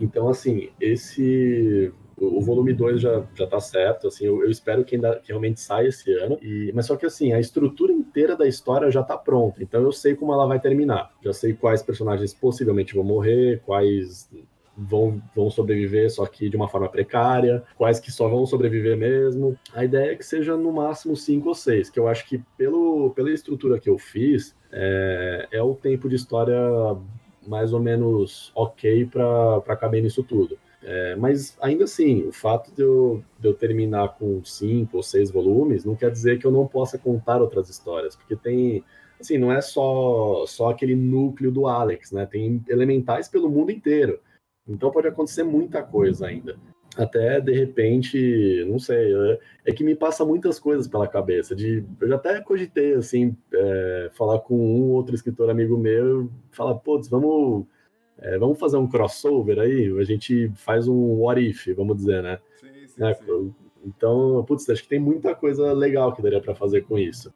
[0.00, 4.96] Então, assim, esse o volume 2 já, já tá certo, assim, eu, eu espero que,
[4.96, 8.46] ainda, que realmente saia esse ano, e, mas só que assim, a estrutura inteira da
[8.46, 12.34] história já tá pronta, então eu sei como ela vai terminar, já sei quais personagens
[12.34, 14.28] possivelmente vão morrer, quais
[14.78, 19.58] vão, vão sobreviver, só que de uma forma precária, quais que só vão sobreviver mesmo.
[19.74, 23.10] A ideia é que seja no máximo cinco ou seis, que eu acho que pelo,
[23.10, 26.56] pela estrutura que eu fiz, é, é o tempo de história
[27.48, 30.58] mais ou menos ok para caber nisso tudo.
[30.82, 35.30] É, mas ainda assim, o fato de eu, de eu terminar com cinco ou seis
[35.30, 38.84] volumes não quer dizer que eu não possa contar outras histórias, porque tem,
[39.18, 42.26] assim, não é só, só aquele núcleo do Alex, né?
[42.26, 44.20] Tem elementais pelo mundo inteiro.
[44.68, 46.56] Então pode acontecer muita coisa ainda
[47.02, 51.54] até de repente, não sei, é, é, que me passa muitas coisas pela cabeça.
[51.54, 56.74] De, eu já até cogitei, assim, é, falar com um outro escritor amigo meu, falar,
[56.74, 57.66] putz, vamos,
[58.18, 62.38] é, vamos fazer um crossover aí, a gente faz um what if, vamos dizer, né?
[62.60, 63.54] Sim, sim, é, sim.
[63.86, 67.32] Então, putz, acho que tem muita coisa legal que daria para fazer com isso.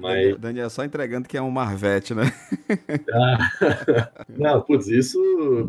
[0.00, 0.38] Mas...
[0.38, 2.32] Daniel só entregando que é um Marvete, né?
[3.12, 5.18] Ah, não, putz, isso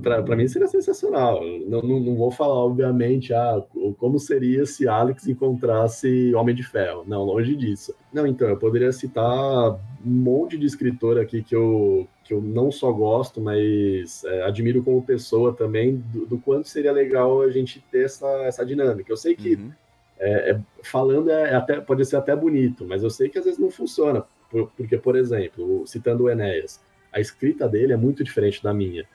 [0.01, 1.41] para mim seria sensacional.
[1.67, 3.61] Não, não, não, vou falar, obviamente, ah,
[3.97, 7.03] como seria se Alex encontrasse Homem de Ferro.
[7.07, 7.93] Não, longe disso.
[8.11, 9.73] Não, então, eu poderia citar
[10.05, 14.81] um monte de escritor aqui que eu, que eu não só gosto, mas é, admiro
[14.83, 19.11] como pessoa também, do, do, quanto seria legal a gente ter essa, essa dinâmica.
[19.11, 19.55] Eu sei que.
[19.55, 19.71] Uhum
[20.19, 23.59] é, é, falando é, até, pode ser até bonito, mas eu sei que às vezes
[23.59, 24.25] não funciona.
[24.49, 29.05] Por, porque, por exemplo, citando o Enéas, a escrita dele é muito diferente da minha,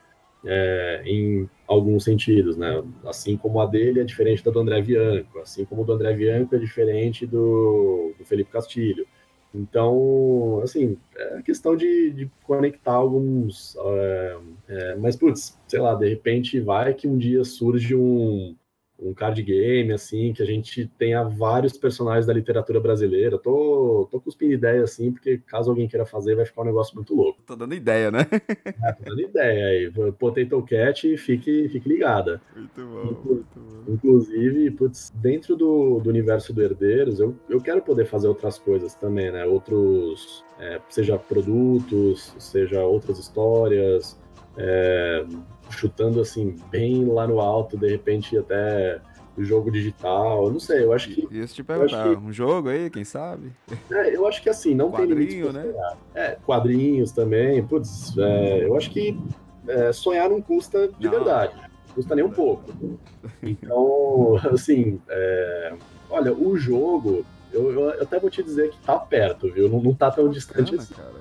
[0.45, 2.83] é, em alguns sentidos, né?
[3.05, 6.13] Assim como a dele é diferente da do André Bianco, assim como o do André
[6.13, 9.07] Bianco é diferente do, do Felipe Castilho.
[9.53, 13.75] Então, assim, é questão de, de conectar alguns.
[13.77, 14.37] É,
[14.67, 18.55] é, mas, putz, sei lá, de repente vai que um dia surge um,
[18.99, 23.37] um card game, assim, que a gente tenha vários personagens da literatura brasileira.
[23.37, 27.15] Tô, tô cuspindo ideia, assim, porque caso alguém queira fazer, vai ficar um negócio muito
[27.15, 27.41] louco.
[27.45, 28.27] Tô dando ideia, né?
[28.65, 30.13] é, tô dando ideia aí.
[30.13, 32.41] Potato Cat, fique, fique ligada.
[32.55, 33.93] Muito bom, Inclu muito bom.
[33.93, 38.95] Inclusive, putz, dentro do, do universo do Herdeiros, eu, eu quero poder fazer outras coisas
[38.95, 39.45] também, né?
[39.45, 44.17] Outros, é, seja produtos, seja outras histórias,
[44.57, 45.25] é,
[45.69, 49.01] chutando assim, bem lá no alto, de repente até
[49.35, 51.27] o jogo digital, não sei, eu acho que.
[51.31, 53.51] Isso te perguntar, que, um jogo aí, quem sabe?
[53.91, 55.51] É, eu acho que assim, não tem limite.
[55.51, 55.73] né?
[56.13, 59.17] É, quadrinhos também, putz, é, eu acho que
[59.67, 61.11] é, sonhar não custa de não.
[61.11, 62.71] verdade, não custa nem um pouco.
[63.41, 65.73] Então, assim, é,
[66.09, 69.67] olha, o jogo, eu, eu, até vou te dizer que tá perto, viu?
[69.67, 70.93] Não, não tá tão bacana, distante assim.
[70.93, 71.11] Cara,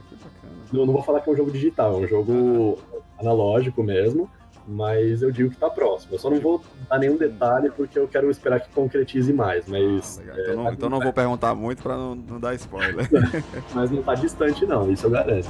[0.71, 2.79] não, não vou falar que é um jogo digital, é um jogo
[3.23, 4.29] analógico mesmo
[4.67, 6.15] mas eu digo que está próximo.
[6.15, 9.67] Eu só não vou dar nenhum detalhe porque eu quero esperar que concretize mais.
[9.67, 13.09] Mas ah, então, é, não, então não vou perguntar muito para não, não, dar spoiler.
[13.75, 15.49] mas não está distante não, isso eu garanto.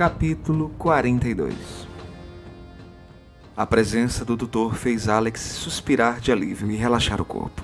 [0.00, 1.54] Capítulo 42
[3.54, 7.62] A presença do doutor fez Alex suspirar de alívio e relaxar o corpo.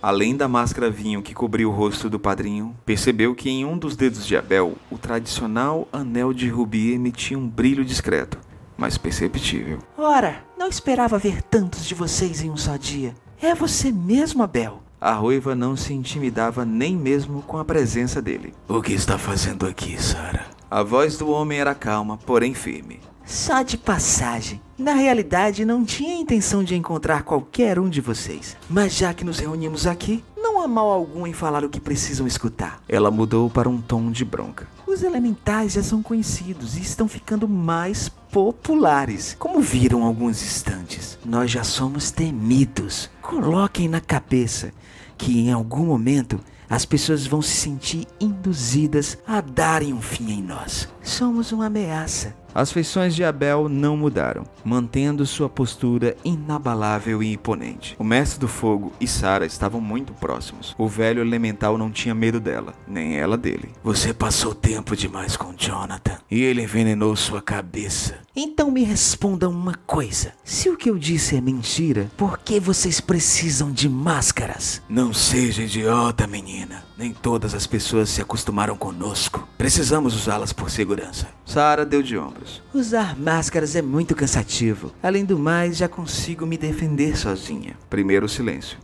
[0.00, 3.96] Além da máscara vinho que cobriu o rosto do padrinho, percebeu que em um dos
[3.96, 8.38] dedos de Abel, o tradicional anel de rubi emitia um brilho discreto,
[8.78, 9.76] mas perceptível.
[9.98, 13.14] Ora, não esperava ver tantos de vocês em um só dia.
[13.38, 14.82] É você mesmo, Abel?
[14.98, 18.54] A ruiva não se intimidava nem mesmo com a presença dele.
[18.66, 20.46] O que está fazendo aqui, Sara?
[20.74, 22.98] A voz do homem era calma, porém firme.
[23.24, 24.60] Só de passagem.
[24.76, 28.56] Na realidade, não tinha intenção de encontrar qualquer um de vocês.
[28.68, 32.26] Mas já que nos reunimos aqui, não há mal algum em falar o que precisam
[32.26, 32.82] escutar.
[32.88, 34.66] Ela mudou para um tom de bronca.
[34.84, 39.36] Os elementais já são conhecidos e estão ficando mais populares.
[39.38, 43.08] Como viram alguns instantes, nós já somos temidos.
[43.22, 44.72] Coloquem na cabeça
[45.16, 50.42] que em algum momento as pessoas vão se sentir induzidas a darem um fim em
[50.42, 50.88] nós.
[51.02, 52.43] Somos uma ameaça.
[52.54, 57.96] As feições de Abel não mudaram, mantendo sua postura inabalável e imponente.
[57.98, 60.72] O mestre do fogo e Sara estavam muito próximos.
[60.78, 63.70] O velho elemental não tinha medo dela, nem ela dele.
[63.82, 68.18] Você passou tempo demais com Jonathan e ele envenenou sua cabeça.
[68.36, 73.00] Então me respondam uma coisa: se o que eu disse é mentira, por que vocês
[73.00, 74.80] precisam de máscaras?
[74.88, 76.84] Não seja idiota, menina.
[76.96, 79.48] Nem todas as pessoas se acostumaram conosco.
[79.58, 81.28] Precisamos usá-las por segurança.
[81.44, 82.62] Sara deu de ombros.
[82.72, 84.92] Usar máscaras é muito cansativo.
[85.02, 87.76] Além do mais, já consigo me defender sozinha.
[87.90, 88.78] Primeiro silêncio.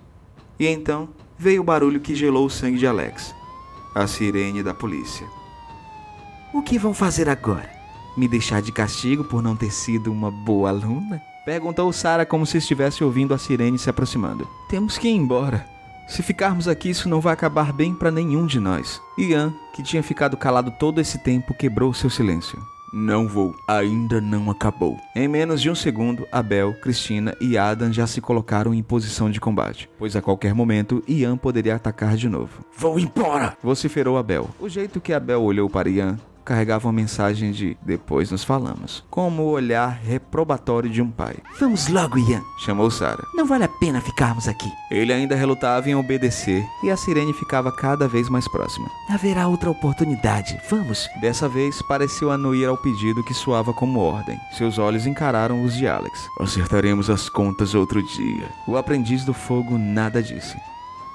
[0.59, 1.09] E então
[1.39, 3.33] veio o barulho que gelou o sangue de Alex.
[3.95, 5.27] A sirene da polícia.
[6.53, 7.71] O que vão fazer agora?
[8.17, 11.23] Me deixar de castigo por não ter sido uma boa aluna?
[11.45, 14.49] Perguntou Sara como se estivesse ouvindo a sirene se aproximando.
[14.69, 15.65] Temos que ir embora.
[16.11, 19.01] Se ficarmos aqui, isso não vai acabar bem para nenhum de nós.
[19.17, 22.59] Ian, que tinha ficado calado todo esse tempo, quebrou seu silêncio.
[22.93, 24.99] Não vou, ainda não acabou.
[25.15, 29.41] Em menos de um segundo, Abel, Cristina e Adam já se colocaram em posição de
[29.41, 32.65] combate, pois a qualquer momento Ian poderia atacar de novo.
[32.77, 33.57] Vou embora!
[33.63, 34.51] Vociferou Abel.
[34.59, 36.19] O jeito que Abel olhou para Ian
[36.51, 41.37] carregava uma mensagem de depois nos falamos, como o olhar reprobatório de um pai.
[41.61, 43.23] Vamos logo, Ian, chamou Sara.
[43.37, 44.69] Não vale a pena ficarmos aqui.
[44.91, 48.91] Ele ainda relutava em obedecer e a sirene ficava cada vez mais próxima.
[49.09, 50.61] Haverá outra oportunidade.
[50.69, 51.09] Vamos.
[51.21, 54.37] Dessa vez pareceu anuir ao pedido que soava como ordem.
[54.59, 56.29] Seus olhos encararam os de Alex.
[56.41, 58.49] Acertaremos as contas outro dia.
[58.67, 60.57] O aprendiz do fogo nada disse.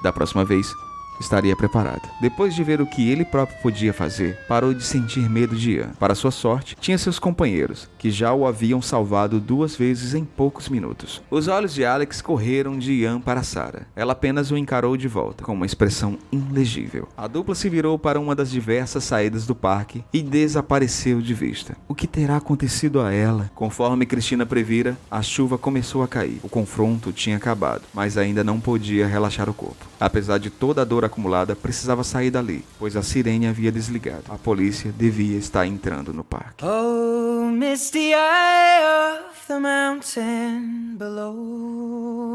[0.02, 0.74] Da próxima vez,
[1.20, 2.08] estaria preparado.
[2.20, 5.90] Depois de ver o que ele próprio podia fazer, parou de sentir medo de Ian.
[5.98, 10.68] Para sua sorte, tinha seus companheiros, que já o haviam salvado duas vezes em poucos
[10.68, 11.22] minutos.
[11.30, 13.86] Os olhos de Alex correram de Ian para Sarah.
[13.94, 17.08] Ela apenas o encarou de volta, com uma expressão ilegível.
[17.16, 21.76] A dupla se virou para uma das diversas saídas do parque e desapareceu de vista.
[21.88, 23.50] O que terá acontecido a ela?
[23.54, 26.40] Conforme Cristina previra, a chuva começou a cair.
[26.42, 29.86] O confronto tinha acabado, mas ainda não podia relaxar o corpo.
[29.98, 34.24] Apesar de toda a dor acumulada, precisava sair dali, pois a sirene havia desligado.
[34.28, 36.64] A polícia devia estar entrando no parque.
[36.64, 42.26] Oh, misty eye of the mountain below.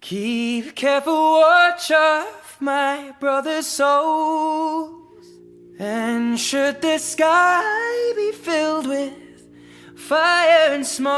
[0.00, 4.98] Keep careful watch of my brother's souls.
[5.78, 9.12] And should the sky be filled with
[9.94, 11.12] fire and smoke,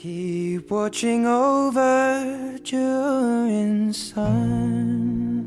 [0.00, 5.46] keep watching over during suns.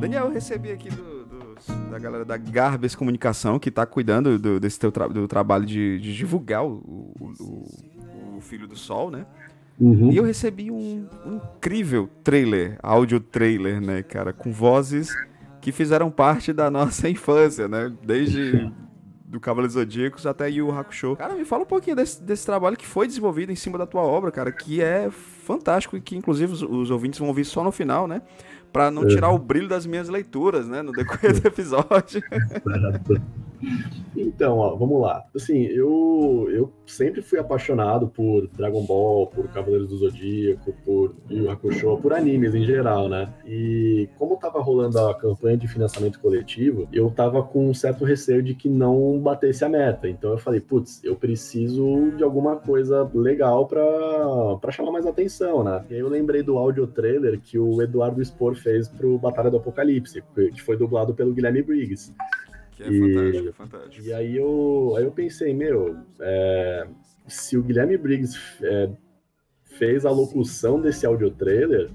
[0.00, 4.58] Daniel, eu recebi aqui do, dos- da galera da Garbes Comunicação, que tá cuidando do,
[4.58, 9.10] desse teu tra- do trabalho de, de divulgar o, o- o- o Filho do Sol,
[9.10, 9.26] né?
[9.78, 10.10] Uhum.
[10.12, 15.08] E eu recebi um, um incrível trailer, áudio trailer, né, cara, com vozes
[15.60, 17.92] que fizeram parte da nossa infância, né?
[18.02, 18.70] Desde
[19.30, 21.14] do Cavaleiros Zodíacos até Yu Hakusho.
[21.14, 24.02] Cara, me fala um pouquinho desse, desse trabalho que foi desenvolvido em cima da tua
[24.02, 27.70] obra, cara, que é fantástico e que inclusive os, os ouvintes vão ouvir só no
[27.70, 28.22] final, né?
[28.72, 30.82] Pra não tirar o brilho das minhas leituras, né?
[30.82, 32.22] No decorrer do episódio.
[34.16, 35.24] Então, ó, vamos lá.
[35.34, 41.50] Assim, eu, eu sempre fui apaixonado por Dragon Ball, por Cavaleiros do Zodíaco, por Yu
[41.50, 43.32] Hakusho, por animes em geral, né?
[43.46, 48.42] E como tava rolando a campanha de financiamento coletivo, eu tava com um certo receio
[48.42, 50.08] de que não batesse a meta.
[50.08, 53.82] Então eu falei, putz, eu preciso de alguma coisa legal pra,
[54.60, 55.84] pra chamar mais atenção, né?
[55.88, 59.58] E aí eu lembrei do áudio trailer que o Eduardo Spor fez pro Batalha do
[59.58, 62.12] Apocalipse, que foi dublado pelo Guilherme Briggs.
[62.80, 64.06] Que é E- fantástico, é fantástico.
[64.06, 66.86] E aí eu, aí eu pensei, meu, é,
[67.28, 68.88] se o Guilherme Briggs é,
[69.64, 71.90] fez a locução desse audio trailer,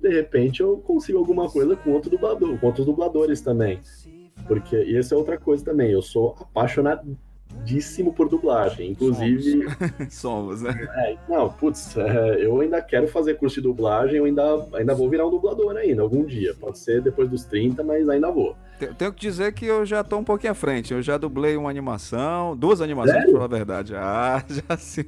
[0.00, 3.80] de repente eu consigo alguma coisa com outro dublador, com outros dubladores também.
[4.46, 7.16] Porque e essa é outra coisa também, eu sou apaixonado
[7.64, 8.90] díssimo por dublagem.
[8.90, 9.66] Inclusive.
[10.10, 10.88] Somos, né?
[10.96, 15.08] É, não, putz, é, eu ainda quero fazer curso de dublagem, eu ainda, ainda vou
[15.08, 16.54] virar um dublador ainda, algum dia.
[16.54, 18.56] Pode ser depois dos 30, mas ainda vou.
[18.86, 20.92] Tenho que dizer que eu já tô um pouquinho à frente.
[20.92, 23.30] Eu já dublei uma animação, duas animações, Sério?
[23.30, 23.94] pra falar a verdade.
[23.94, 25.04] Ah, já sim.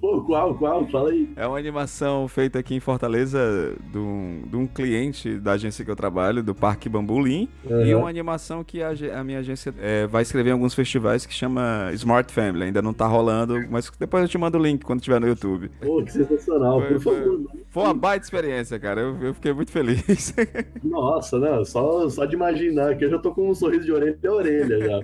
[0.00, 0.86] Pô, qual, qual?
[0.88, 1.30] Fala aí.
[1.36, 5.90] É uma animação feita aqui em Fortaleza de um, de um cliente da agência que
[5.90, 7.48] eu trabalho, do Parque Bambulim.
[7.64, 7.86] Uhum.
[7.86, 11.34] E uma animação que a, a minha agência é, vai escrever em alguns festivais que
[11.34, 12.64] chama Smart Family.
[12.64, 15.70] Ainda não tá rolando, mas depois eu te mando o link quando tiver no YouTube.
[15.80, 17.40] Pô, que sensacional, foi, por favor.
[17.70, 19.00] Foi uma baita experiência, cara.
[19.00, 20.34] Eu, eu fiquei muito feliz.
[20.82, 21.64] Nossa, né?
[21.64, 22.67] Só, só de imaginar
[22.98, 25.00] que eu já tô com um sorriso de orelha a orelha já.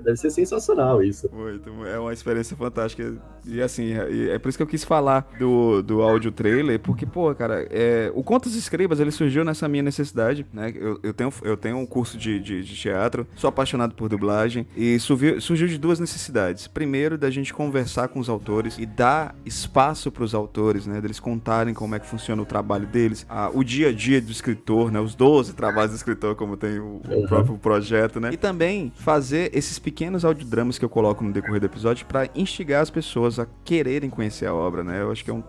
[0.00, 1.28] Deve ser sensacional isso.
[1.32, 3.16] Muito, é uma experiência fantástica.
[3.46, 7.06] E assim, é, é por isso que eu quis falar do, do áudio trailer, porque,
[7.06, 10.72] pô, cara, é, o Contas Escribas, ele surgiu nessa minha necessidade, né?
[10.74, 14.66] Eu, eu, tenho, eu tenho um curso de, de, de teatro, sou apaixonado por dublagem,
[14.76, 16.66] e surgiu, surgiu de duas necessidades.
[16.66, 21.00] Primeiro, da gente conversar com os autores e dar espaço para os autores, né?
[21.00, 24.30] Deles contarem como é que funciona o trabalho deles, a, o dia a dia do
[24.30, 25.00] escritor, né?
[25.00, 28.30] Os 12 trabalhos do escritor, como tem o, o próprio projeto, né?
[28.32, 32.82] E também fazer esses pequenos audiodramas que eu coloco no decorrer do episódio para instigar
[32.82, 35.00] as pessoas a quererem conhecer a obra, né?
[35.02, 35.42] Eu acho que é um.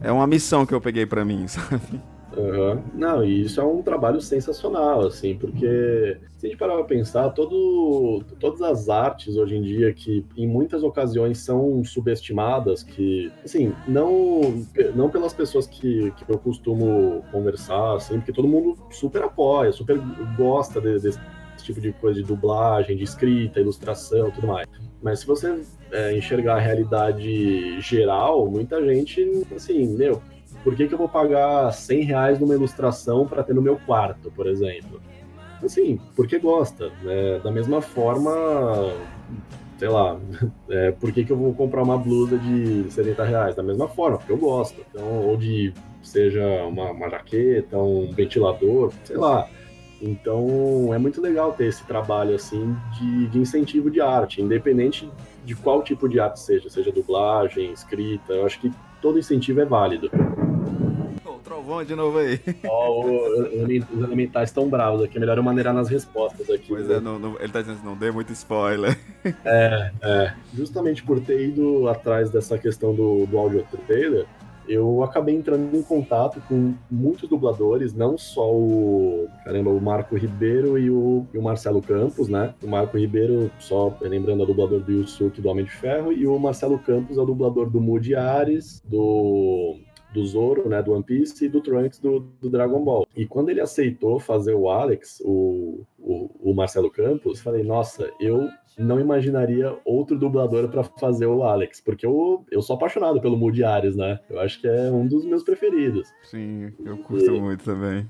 [0.00, 2.00] É, é uma missão que eu peguei para mim, sabe?
[2.36, 2.82] Uhum.
[2.94, 7.30] Não, e isso é um trabalho sensacional, assim, porque se a gente parar pra pensar,
[7.30, 13.72] todo, todas as artes hoje em dia que em muitas ocasiões são subestimadas, que, assim,
[13.88, 14.64] não,
[14.94, 19.98] não pelas pessoas que, que eu costumo conversar, assim, porque todo mundo super apoia, super
[20.36, 21.18] gosta de, desse
[21.62, 24.68] tipo de coisa de dublagem, de escrita, ilustração tudo mais.
[25.02, 30.20] Mas se você é, enxergar a realidade geral, muita gente, assim, meu,
[30.66, 34.32] por que, que eu vou pagar 100 reais numa ilustração para ter no meu quarto,
[34.32, 35.00] por exemplo?
[35.62, 36.90] Assim, porque gosta.
[37.04, 37.38] Né?
[37.38, 38.32] Da mesma forma,
[39.78, 40.18] sei lá,
[40.68, 43.54] é, por que, que eu vou comprar uma blusa de 70 reais?
[43.54, 44.84] Da mesma forma, porque eu gosto.
[44.90, 49.48] Então, ou de seja uma, uma jaqueta, um ventilador, sei lá.
[50.02, 55.08] Então é muito legal ter esse trabalho assim de, de, incentivo de arte, independente
[55.44, 58.32] de qual tipo de arte seja, seja dublagem, escrita.
[58.32, 60.10] Eu acho que todo incentivo é válido
[61.46, 62.40] trovão de novo aí.
[62.68, 65.18] Ó, os elementais estão bravos aqui.
[65.18, 66.66] Melhor eu maneirar nas respostas aqui.
[66.68, 66.96] Pois né?
[66.96, 68.98] é, não, não, ele tá dizendo não dê muito spoiler.
[69.44, 70.34] É, é.
[70.54, 74.24] Justamente por ter ido atrás dessa questão do, do audio trailer,
[74.68, 80.78] eu acabei entrando em contato com muitos dubladores, não só o, caramba, o Marco Ribeiro
[80.78, 82.54] e o, e o Marcelo Campos, né?
[82.62, 86.26] O Marco Ribeiro, só lembrando, é o dublador do Yusuke do Homem de Ferro, e
[86.26, 89.76] o Marcelo Campos é o dublador do Moody Ares, do
[90.16, 93.06] do Zoro, né, do One Piece, e do Trunks do, do Dragon Ball.
[93.14, 98.48] E quando ele aceitou fazer o Alex, o, o, o Marcelo Campos, falei, nossa, eu
[98.78, 103.62] não imaginaria outro dublador para fazer o Alex, porque eu, eu sou apaixonado pelo Moody
[103.62, 104.18] Ares, né?
[104.28, 106.08] Eu acho que é um dos meus preferidos.
[106.24, 108.08] Sim, eu curto e, muito também.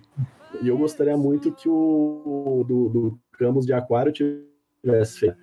[0.63, 5.37] E eu gostaria muito que o do, do Camus de Aquário tivesse feito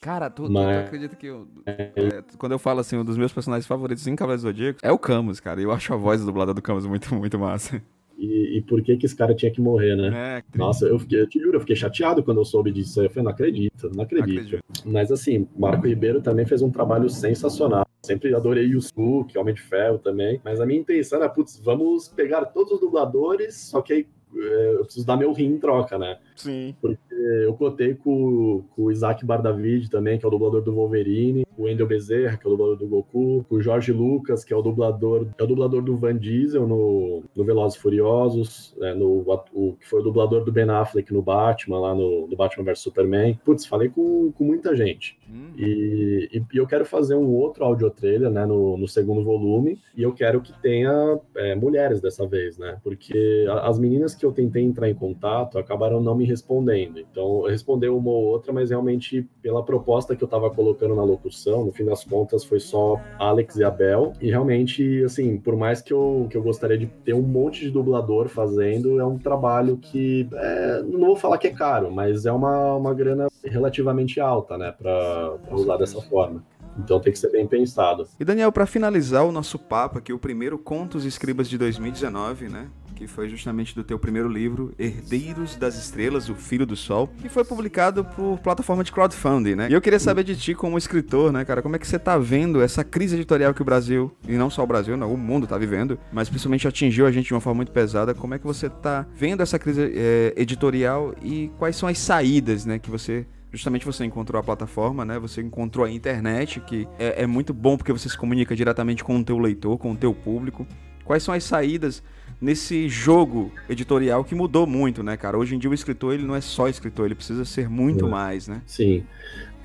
[0.00, 0.76] Cara, tu, Mas...
[0.76, 4.06] tu, tu acredita que eu, é, quando eu falo assim, um dos meus personagens favoritos
[4.06, 5.60] em Cavaleiros do Zodíaco é o Camus, cara.
[5.60, 7.82] Eu acho a voz dublada do Camus muito, muito massa.
[8.18, 10.38] E, e, por que que esse cara tinha que morrer, né?
[10.38, 13.00] É, Nossa, eu, fiquei, eu te juro, eu fiquei chateado quando eu soube disso.
[13.00, 14.56] Eu falei, não acredito, não acredito.
[14.56, 14.64] acredito.
[14.84, 17.86] Mas assim, Marco Ribeiro também fez um trabalho sensacional.
[18.02, 20.40] Sempre adorei o Su, que Homem de Ferro também.
[20.44, 24.74] Mas a minha intenção era, putz, vamos pegar todos os dubladores, só que aí é,
[24.74, 26.18] eu preciso dar meu rim em troca, né?
[26.38, 26.74] Sim.
[26.80, 27.14] Porque
[27.44, 31.64] eu cotei com, com o Isaac Bardavid também, que é o dublador do Wolverine, o
[31.64, 34.62] Wendel Bezerra, que é o dublador do Goku, com o Jorge Lucas, que é o
[34.62, 39.86] dublador, é o dublador do Van Diesel no, no Velozes Furiosos, né, no, o, que
[39.86, 43.38] foi o dublador do Ben Affleck no Batman, lá no, no Batman vs Superman.
[43.44, 45.18] Putz, falei com, com muita gente.
[45.28, 45.52] Hum.
[45.58, 49.80] E, e, e, eu quero fazer um outro audio trailer, né, no, no segundo volume,
[49.96, 52.78] e eu quero que tenha é, mulheres dessa vez, né?
[52.84, 56.98] Porque as meninas que eu tentei entrar em contato acabaram não me respondendo.
[56.98, 61.02] Então, eu respondi uma ou outra, mas realmente, pela proposta que eu estava colocando na
[61.02, 64.12] locução, no fim das contas, foi só Alex e Abel.
[64.20, 67.70] E realmente, assim, por mais que eu, que eu gostaria de ter um monte de
[67.70, 72.32] dublador fazendo, é um trabalho que, é, não vou falar que é caro, mas é
[72.32, 76.42] uma, uma grana relativamente alta, né, para usar dessa forma.
[76.78, 78.06] Então tem que ser bem pensado.
[78.20, 82.48] E Daniel, para finalizar o nosso papo aqui, o primeiro Contos e Escribas de 2019,
[82.48, 82.68] né?
[82.98, 87.28] Que foi justamente do teu primeiro livro, Herdeiros das Estrelas, O Filho do Sol, que
[87.28, 89.68] foi publicado por plataforma de crowdfunding, né?
[89.70, 92.18] E eu queria saber de ti como escritor, né, cara, como é que você tá
[92.18, 95.46] vendo essa crise editorial que o Brasil, e não só o Brasil, não, o mundo
[95.46, 98.12] tá vivendo, mas principalmente atingiu a gente de uma forma muito pesada.
[98.14, 102.66] Como é que você tá vendo essa crise é, editorial e quais são as saídas,
[102.66, 105.18] né, que você justamente você encontrou a plataforma, né?
[105.18, 109.18] Você encontrou a internet, que é, é, muito bom porque você se comunica diretamente com
[109.18, 110.66] o teu leitor, com o teu público.
[111.02, 112.02] Quais são as saídas
[112.40, 115.38] nesse jogo editorial que mudou muito, né, cara?
[115.38, 118.08] Hoje em dia o escritor ele não é só escritor, ele precisa ser muito é.
[118.08, 118.62] mais, né?
[118.66, 119.04] Sim.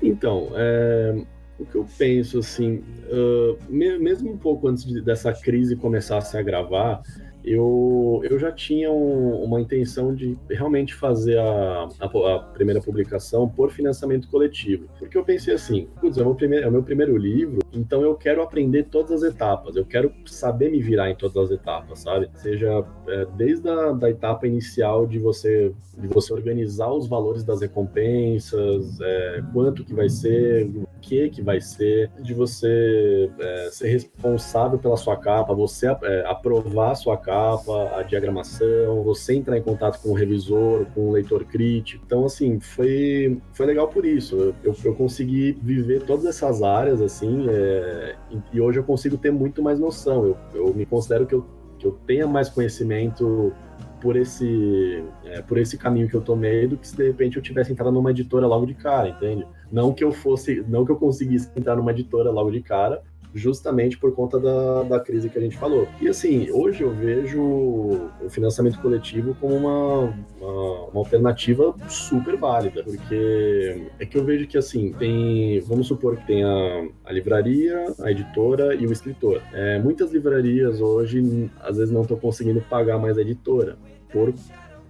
[0.02, 1.22] Então, é,
[1.58, 6.20] o que eu penso assim, uh, mesmo um pouco antes de, dessa crise começar a
[6.20, 7.02] se agravar,
[7.44, 13.48] eu, eu já tinha um, uma intenção de realmente fazer a, a, a, primeira publicação
[13.48, 14.88] por financiamento coletivo.
[14.98, 18.02] Porque eu pensei assim, putz, é o, meu primeiro, é o meu primeiro livro, então
[18.02, 22.00] eu quero aprender todas as etapas, eu quero saber me virar em todas as etapas,
[22.00, 22.30] sabe?
[22.34, 27.60] Seja é, desde a da etapa inicial de você, de você organizar os valores das
[27.60, 33.88] recompensas, é, quanto que vai ser, o que que vai ser, de você é, ser
[33.88, 39.58] responsável pela sua capa, você é, aprovar a sua capa, capa, a diagramação, você entrar
[39.58, 42.02] em contato com o revisor, com o leitor crítico.
[42.06, 44.54] Então, assim, foi, foi legal por isso.
[44.62, 48.16] Eu, eu consegui viver todas essas áreas, assim, é,
[48.52, 50.24] e hoje eu consigo ter muito mais noção.
[50.24, 51.44] Eu, eu me considero que eu,
[51.78, 53.52] que eu tenha mais conhecimento
[54.00, 57.42] por esse, é, por esse caminho que eu tomei do que se de repente eu
[57.42, 59.46] tivesse entrado numa editora logo de cara, entende?
[59.72, 63.02] Não que eu fosse, não que eu conseguisse entrar numa editora logo de cara,
[63.34, 65.88] justamente por conta da, da crise que a gente falou.
[66.00, 72.82] E assim, hoje eu vejo o financiamento coletivo como uma, uma, uma, alternativa super válida,
[72.84, 77.84] porque é que eu vejo que assim, tem, vamos supor que tem a, a livraria,
[78.00, 79.42] a editora e o escritor.
[79.52, 83.76] É, muitas livrarias hoje, às vezes, não estão conseguindo pagar mais a editora,
[84.12, 84.32] por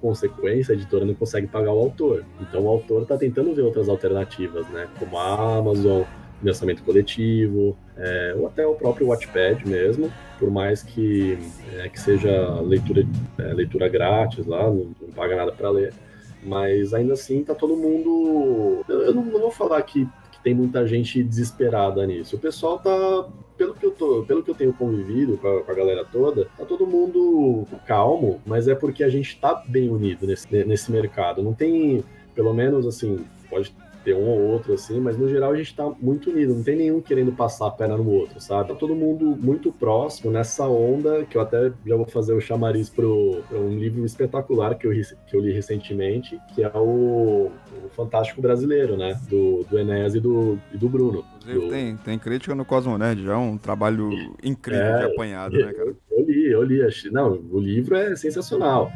[0.04, 2.26] consequência, a editora não consegue pagar o autor.
[2.38, 4.86] Então o autor está tentando ver outras alternativas, né?
[4.98, 6.02] Como a Amazon,
[6.44, 11.38] financiamento coletivo, é, ou até o próprio Watchpad mesmo, por mais que,
[11.72, 13.06] é, que seja leitura,
[13.38, 15.94] é, leitura grátis lá, não, não paga nada para ler.
[16.42, 18.84] Mas ainda assim tá todo mundo.
[18.86, 22.36] Eu não, não vou falar que, que, tem muita gente desesperada nisso.
[22.36, 23.28] O pessoal tá.
[23.56, 26.46] Pelo que eu, tô, pelo que eu tenho convivido com a, com a galera toda,
[26.58, 31.42] tá todo mundo calmo, mas é porque a gente tá bem unido nesse, nesse mercado.
[31.42, 33.72] Não tem, pelo menos assim, pode
[34.04, 36.76] ter um ou outro assim, mas no geral a gente tá muito unido, não tem
[36.76, 38.68] nenhum querendo passar a perna no outro, sabe?
[38.68, 42.90] Tá todo mundo muito próximo nessa onda, que eu até já vou fazer o chamariz
[42.90, 47.50] pro, pro um livro espetacular que eu, que eu li recentemente, que é o,
[47.84, 49.18] o Fantástico Brasileiro, né?
[49.28, 51.24] Do, do Enéas e do, e do Bruno.
[51.44, 51.68] Do...
[51.68, 54.10] tem, tem crítica no Cosmo Nerd, já é um trabalho
[54.42, 55.88] incrível é, de apanhado, né, cara?
[55.88, 56.84] Eu, eu li, eu li.
[57.10, 58.90] Não, o livro é sensacional.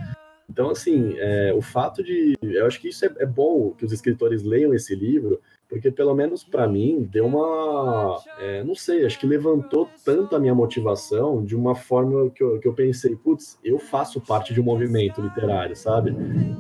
[0.49, 2.36] Então, assim, é, o fato de.
[2.42, 6.14] Eu acho que isso é, é, bom que os escritores leiam esse livro, porque pelo
[6.14, 11.44] menos para mim deu uma, é, não sei, acho que levantou tanto a minha motivação
[11.44, 15.20] de uma forma que eu, que eu pensei, putz, eu faço parte de um movimento
[15.20, 16.14] literário, sabe?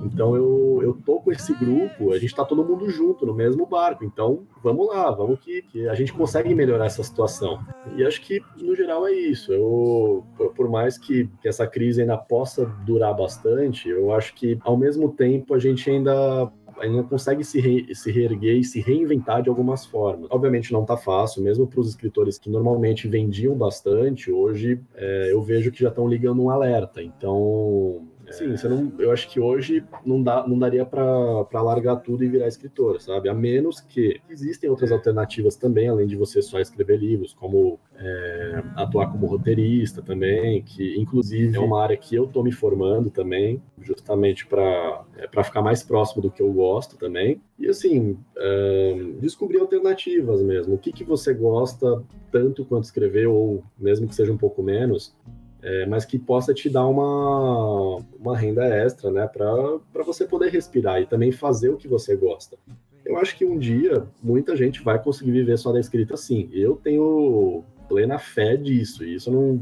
[0.04, 3.64] Então eu, eu tô com esse grupo, a gente tá todo mundo junto no mesmo
[3.64, 7.58] barco, então vamos lá, vamos que, que a gente consegue melhorar essa situação.
[7.96, 9.52] E acho que no geral é isso.
[9.52, 14.76] Eu, por mais que, que essa crise ainda possa durar bastante, eu acho que ao
[14.76, 19.48] mesmo tempo a gente ainda ainda consegue se, re, se reerguer e se reinventar de
[19.48, 20.28] algumas formas.
[20.30, 25.42] Obviamente não está fácil, mesmo para os escritores que normalmente vendiam bastante, hoje é, eu
[25.42, 27.02] vejo que já estão ligando um alerta.
[27.02, 32.24] Então, Sim, você não, eu acho que hoje não, dá, não daria para largar tudo
[32.24, 33.28] e virar escritor, sabe?
[33.28, 38.62] A menos que existem outras alternativas também, além de você só escrever livros, como é,
[38.76, 43.62] atuar como roteirista também, que inclusive é uma área que eu estou me formando também,
[43.80, 47.40] justamente para é, ficar mais próximo do que eu gosto também.
[47.58, 50.74] E assim, é, descobrir alternativas mesmo.
[50.74, 55.14] O que, que você gosta tanto quanto escrever, ou mesmo que seja um pouco menos,
[55.62, 61.00] é, mas que possa te dar uma, uma renda extra, né, para você poder respirar
[61.00, 62.56] e também fazer o que você gosta.
[63.04, 66.48] Eu acho que um dia muita gente vai conseguir viver só da escrita sim.
[66.52, 69.58] Eu tenho plena fé disso, e isso não,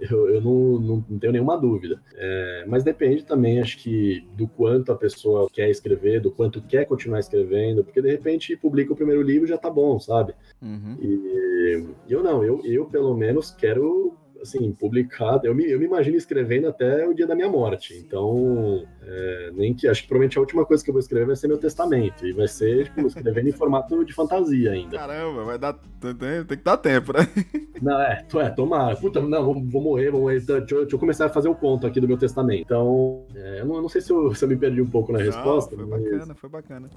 [0.00, 2.00] eu, eu não, não, não, tenho nenhuma dúvida.
[2.14, 6.84] É, mas depende também, acho que, do quanto a pessoa quer escrever, do quanto quer
[6.86, 10.34] continuar escrevendo, porque de repente publica o primeiro livro já tá bom, sabe?
[10.60, 10.96] Uhum.
[11.00, 15.46] E eu não, eu, eu pelo menos quero assim, publicado.
[15.46, 17.94] Eu me, eu me imagino escrevendo até o dia da minha morte.
[17.96, 21.36] Então, é, nem que acho que provavelmente a última coisa que eu vou escrever vai
[21.36, 22.26] ser meu testamento.
[22.26, 24.96] E vai ser tipo, escrevendo em formato de fantasia ainda.
[24.96, 25.74] Caramba, vai dar.
[26.00, 27.28] Tem, tem que dar tempo, né?
[27.80, 28.94] Não, é, é tomara.
[28.94, 30.38] Puta, não, vou, vou morrer, vou morrer.
[30.38, 32.60] Então, deixa, eu, deixa, eu, começar a fazer o conto aqui do meu testamento.
[32.60, 35.12] Então, é, eu, não, eu, não, sei se eu, se eu, me perdi um pouco
[35.12, 35.74] na não, resposta.
[35.74, 36.02] Foi mas...
[36.02, 36.90] bacana, foi bacana.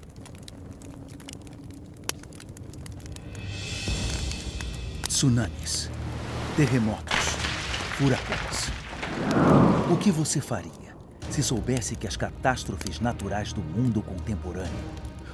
[5.08, 5.90] Tsunamis,
[6.58, 7.33] terremotos,
[7.94, 8.72] furacões.
[9.92, 10.72] O que você faria
[11.30, 14.72] se soubesse que as catástrofes naturais do mundo contemporâneo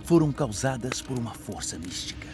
[0.03, 2.27] foram causadas por uma força mística?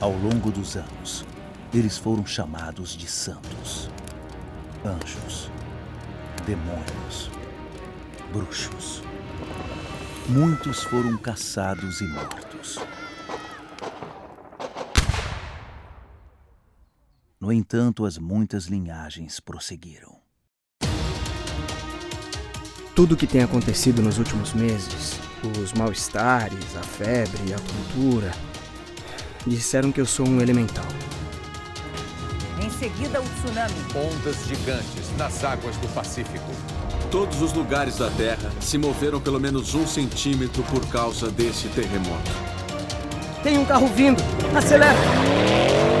[0.00, 1.24] Ao longo dos anos,
[1.72, 3.88] eles foram chamados de santos,
[4.84, 5.50] anjos,
[6.44, 7.30] demônios,
[8.32, 9.02] bruxos.
[10.28, 12.80] Muitos foram caçados e mortos.
[17.42, 20.14] No entanto, as muitas linhagens prosseguiram.
[22.94, 25.18] Tudo o que tem acontecido nos últimos meses,
[25.60, 28.30] os mal-estares, a febre, a cultura,
[29.44, 30.86] disseram que eu sou um elemental.
[32.64, 33.74] Em seguida, o tsunami.
[33.96, 36.52] Ondas gigantes nas águas do Pacífico.
[37.10, 42.30] Todos os lugares da Terra se moveram pelo menos um centímetro por causa desse terremoto.
[43.42, 44.22] Tem um carro vindo!
[44.56, 45.91] Acelera!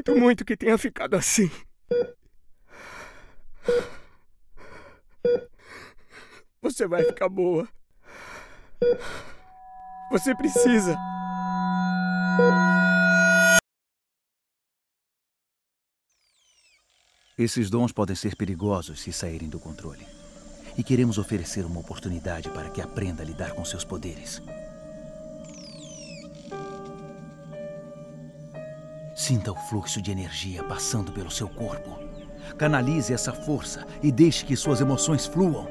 [0.00, 1.50] Sinto muito que tenha ficado assim.
[6.62, 7.68] Você vai ficar boa.
[10.10, 10.96] Você precisa.
[17.36, 20.06] Esses dons podem ser perigosos se saírem do controle.
[20.78, 24.40] E queremos oferecer uma oportunidade para que aprenda a lidar com seus poderes.
[29.20, 31.98] Sinta o fluxo de energia passando pelo seu corpo.
[32.56, 35.68] Canalize essa força e deixe que suas emoções fluam.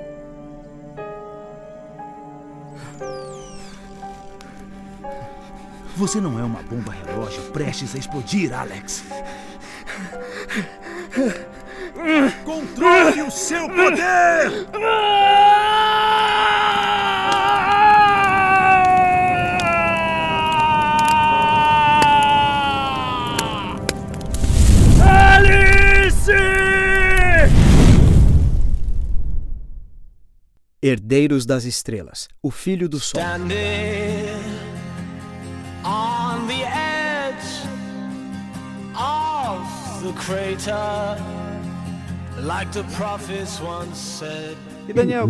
[5.95, 9.04] Você não é uma bomba relógio prestes a explodir, Alex.
[12.45, 15.38] Controle o seu poder!
[30.89, 33.21] Herdeiros das Estrelas, o Filho do Sol.
[44.87, 45.27] E Daniel,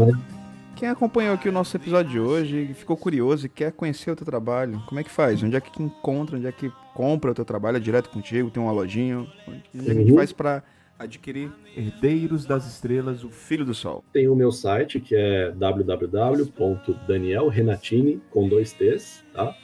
[0.77, 4.25] quem acompanhou aqui o nosso episódio de hoje, ficou curioso e quer conhecer o teu
[4.25, 5.43] trabalho, como é que faz?
[5.43, 6.37] Onde é que encontra?
[6.37, 7.75] Onde é que compra o teu trabalho?
[7.75, 8.49] É direto contigo?
[8.49, 9.27] Tem uma lojinha?
[9.45, 10.63] Onde é que a gente faz para
[10.99, 14.03] adquirir Herdeiros das Estrelas, o Filho do Sol?
[14.11, 19.55] Tem o meu site, que é www.danielrenatini, com dois T's, tá?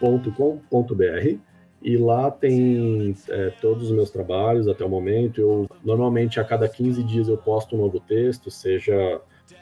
[0.00, 1.38] .com.br
[1.82, 5.40] e lá tem é, todos os meus trabalhos até o momento.
[5.40, 9.20] Eu normalmente a cada 15 dias eu posto um novo texto, seja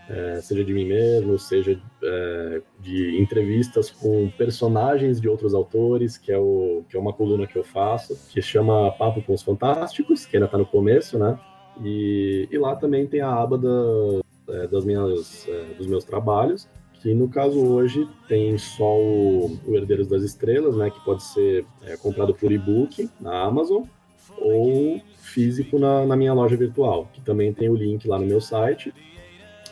[0.09, 6.33] é, seja de mim mesmo, seja é, de entrevistas com personagens de outros autores, que
[6.33, 10.25] é, o, que é uma coluna que eu faço, que chama Papo com os Fantásticos,
[10.25, 11.39] que ainda está no começo, né?
[11.83, 13.69] E, e, lá também tem a aba da,
[14.49, 19.77] é, das minhas, é, dos meus trabalhos, que no caso hoje tem só o, o
[19.77, 20.91] Herdeiros das Estrelas, né?
[20.91, 23.83] Que pode ser é, comprado por e-book na Amazon
[24.41, 28.41] ou físico na, na minha loja virtual, que também tem o link lá no meu
[28.41, 28.93] site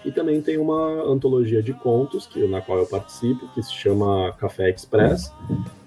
[0.07, 4.33] e também tem uma antologia de contos que, na qual eu participo, que se chama
[4.39, 5.33] Café Express,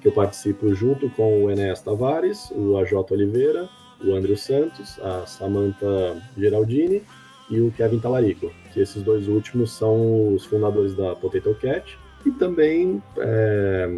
[0.01, 3.69] que eu participo junto com o Enéas Tavares, o AJ Oliveira,
[4.03, 7.01] o André Santos, a Samantha Geraldini
[7.49, 11.97] e o Kevin Talarico, que esses dois últimos são os fundadores da Potato Cat.
[12.25, 13.97] E também é,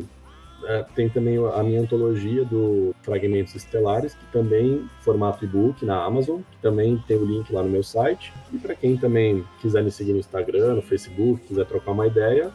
[0.66, 6.42] é, tem também a minha antologia do Fragmentos Estelares, que também formato e-book na Amazon,
[6.52, 8.34] que também tem o link lá no meu site.
[8.54, 12.52] E para quem também quiser me seguir no Instagram, no Facebook, quiser trocar uma ideia,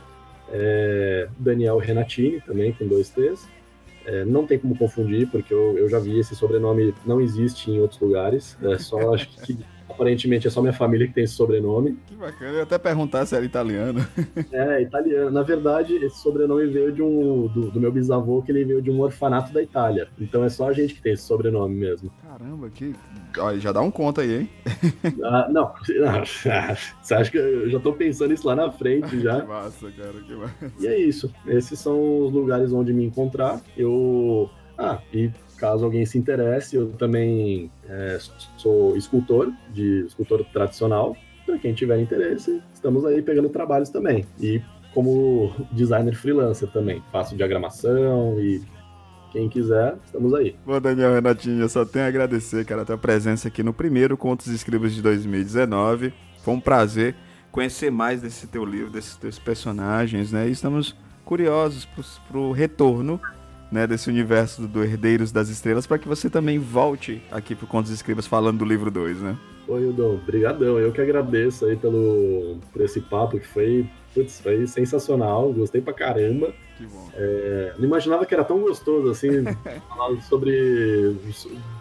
[0.50, 3.48] é Daniel Renatini, também com dois T's.
[4.04, 7.80] É, não tem como confundir, porque eu, eu já vi esse sobrenome, não existe em
[7.80, 8.56] outros lugares.
[8.62, 9.58] É só, acho que
[9.88, 11.98] aparentemente é só minha família que tem esse sobrenome.
[12.06, 14.06] Que bacana, eu ia até perguntar se era italiano.
[14.52, 15.30] É, italiano.
[15.30, 17.46] Na verdade, esse sobrenome veio de um.
[17.48, 20.08] Do, do, meu bisavô, que ele veio de um orfanato da Itália.
[20.18, 22.10] Então é só a gente que tem esse sobrenome mesmo.
[22.22, 22.94] Caramba, que.
[23.38, 24.50] Olha, já dá um conta aí, hein?
[25.24, 25.72] Ah, não,
[26.24, 29.40] você acha que eu já tô pensando isso lá na frente já?
[29.40, 30.72] que massa, cara, que massa.
[30.78, 31.32] E é isso.
[31.46, 33.60] Esses são os lugares onde me encontrar.
[33.76, 34.50] Eu.
[34.78, 38.18] Ah, e caso alguém se interesse, eu também é,
[38.56, 41.16] sou escultor, de escultor tradicional.
[41.44, 44.24] Para quem tiver interesse, estamos aí pegando trabalhos também.
[44.40, 44.60] E
[44.92, 48.62] como designer freelancer também, faço diagramação e
[49.30, 50.56] quem quiser, estamos aí.
[50.64, 54.16] Bom, Daniel Renatinho, eu só tenho a agradecer, cara, a tua presença aqui no primeiro
[54.16, 56.12] Contos Escribas de 2019.
[56.42, 57.14] Foi um prazer
[57.52, 60.48] conhecer mais desse teu livro, desses teus personagens, né?
[60.48, 61.86] E estamos curiosos
[62.28, 63.20] para o retorno
[63.70, 67.90] né, desse universo do Herdeiros das Estrelas, para que você também volte aqui pro Contos
[67.90, 69.36] Escribas falando do livro 2, né?
[69.68, 70.78] Oi, Hildon, brigadão.
[70.78, 75.92] Eu que agradeço aí pelo, por esse papo que foi, putz, foi sensacional, gostei pra
[75.92, 76.54] caramba.
[76.78, 77.10] Que bom.
[77.14, 79.28] É, não imaginava que era tão gostoso assim,
[79.88, 81.16] falar sobre,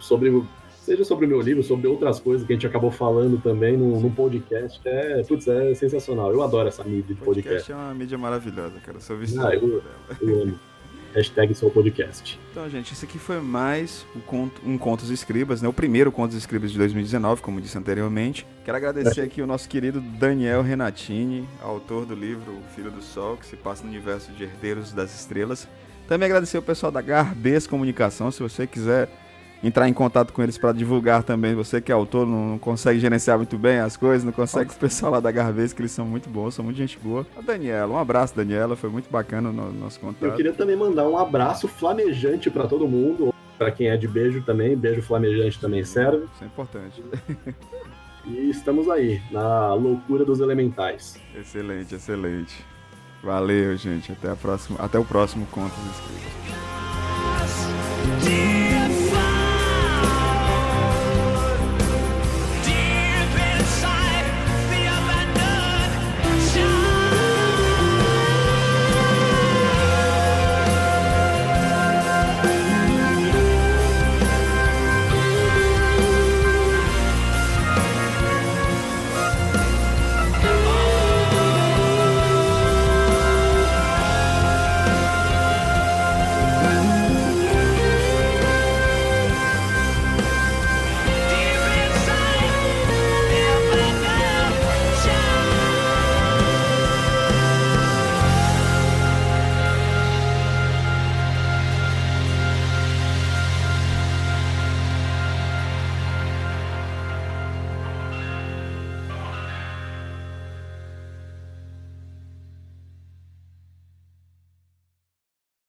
[0.00, 0.42] sobre
[0.86, 4.00] seja sobre o meu livro, sobre outras coisas que a gente acabou falando também no,
[4.00, 4.80] no podcast.
[4.84, 6.32] É, putz, é sensacional.
[6.32, 7.48] Eu adoro essa mídia de podcast.
[7.48, 7.72] podcast.
[7.72, 9.00] é uma mídia maravilhosa, cara.
[9.00, 9.82] Sou viciado ah, eu,
[10.20, 10.58] eu amo.
[11.16, 12.38] Hashtag seu podcast.
[12.50, 15.68] Então, gente, esse aqui foi mais um, conto, um Contos Escribas, né?
[15.68, 18.46] O primeiro Contos Escribas de 2019, como disse anteriormente.
[18.66, 23.46] Quero agradecer aqui o nosso querido Daniel Renatini, autor do livro Filho do Sol, que
[23.46, 25.66] se passa no universo de Herdeiros das Estrelas.
[26.06, 29.08] Também agradecer o pessoal da Garbês Comunicação, se você quiser
[29.66, 31.54] entrar em contato com eles para divulgar também.
[31.54, 35.12] Você que é autor, não consegue gerenciar muito bem as coisas, não consegue o pessoal
[35.12, 37.26] lá da Garbês, que eles são muito bons, são muito gente boa.
[37.36, 40.24] A Daniela, um abraço, Daniela, foi muito bacana o nosso contato.
[40.24, 43.34] Eu queria também mandar um abraço flamejante para todo mundo.
[43.58, 46.26] Para quem é de beijo também, beijo flamejante também serve.
[46.34, 47.02] Isso é importante.
[48.26, 51.18] e estamos aí, na loucura dos elementais.
[51.34, 52.64] Excelente, excelente.
[53.22, 54.12] Valeu, gente.
[54.12, 56.26] Até, a próxima, até o próximo Contos Escritos.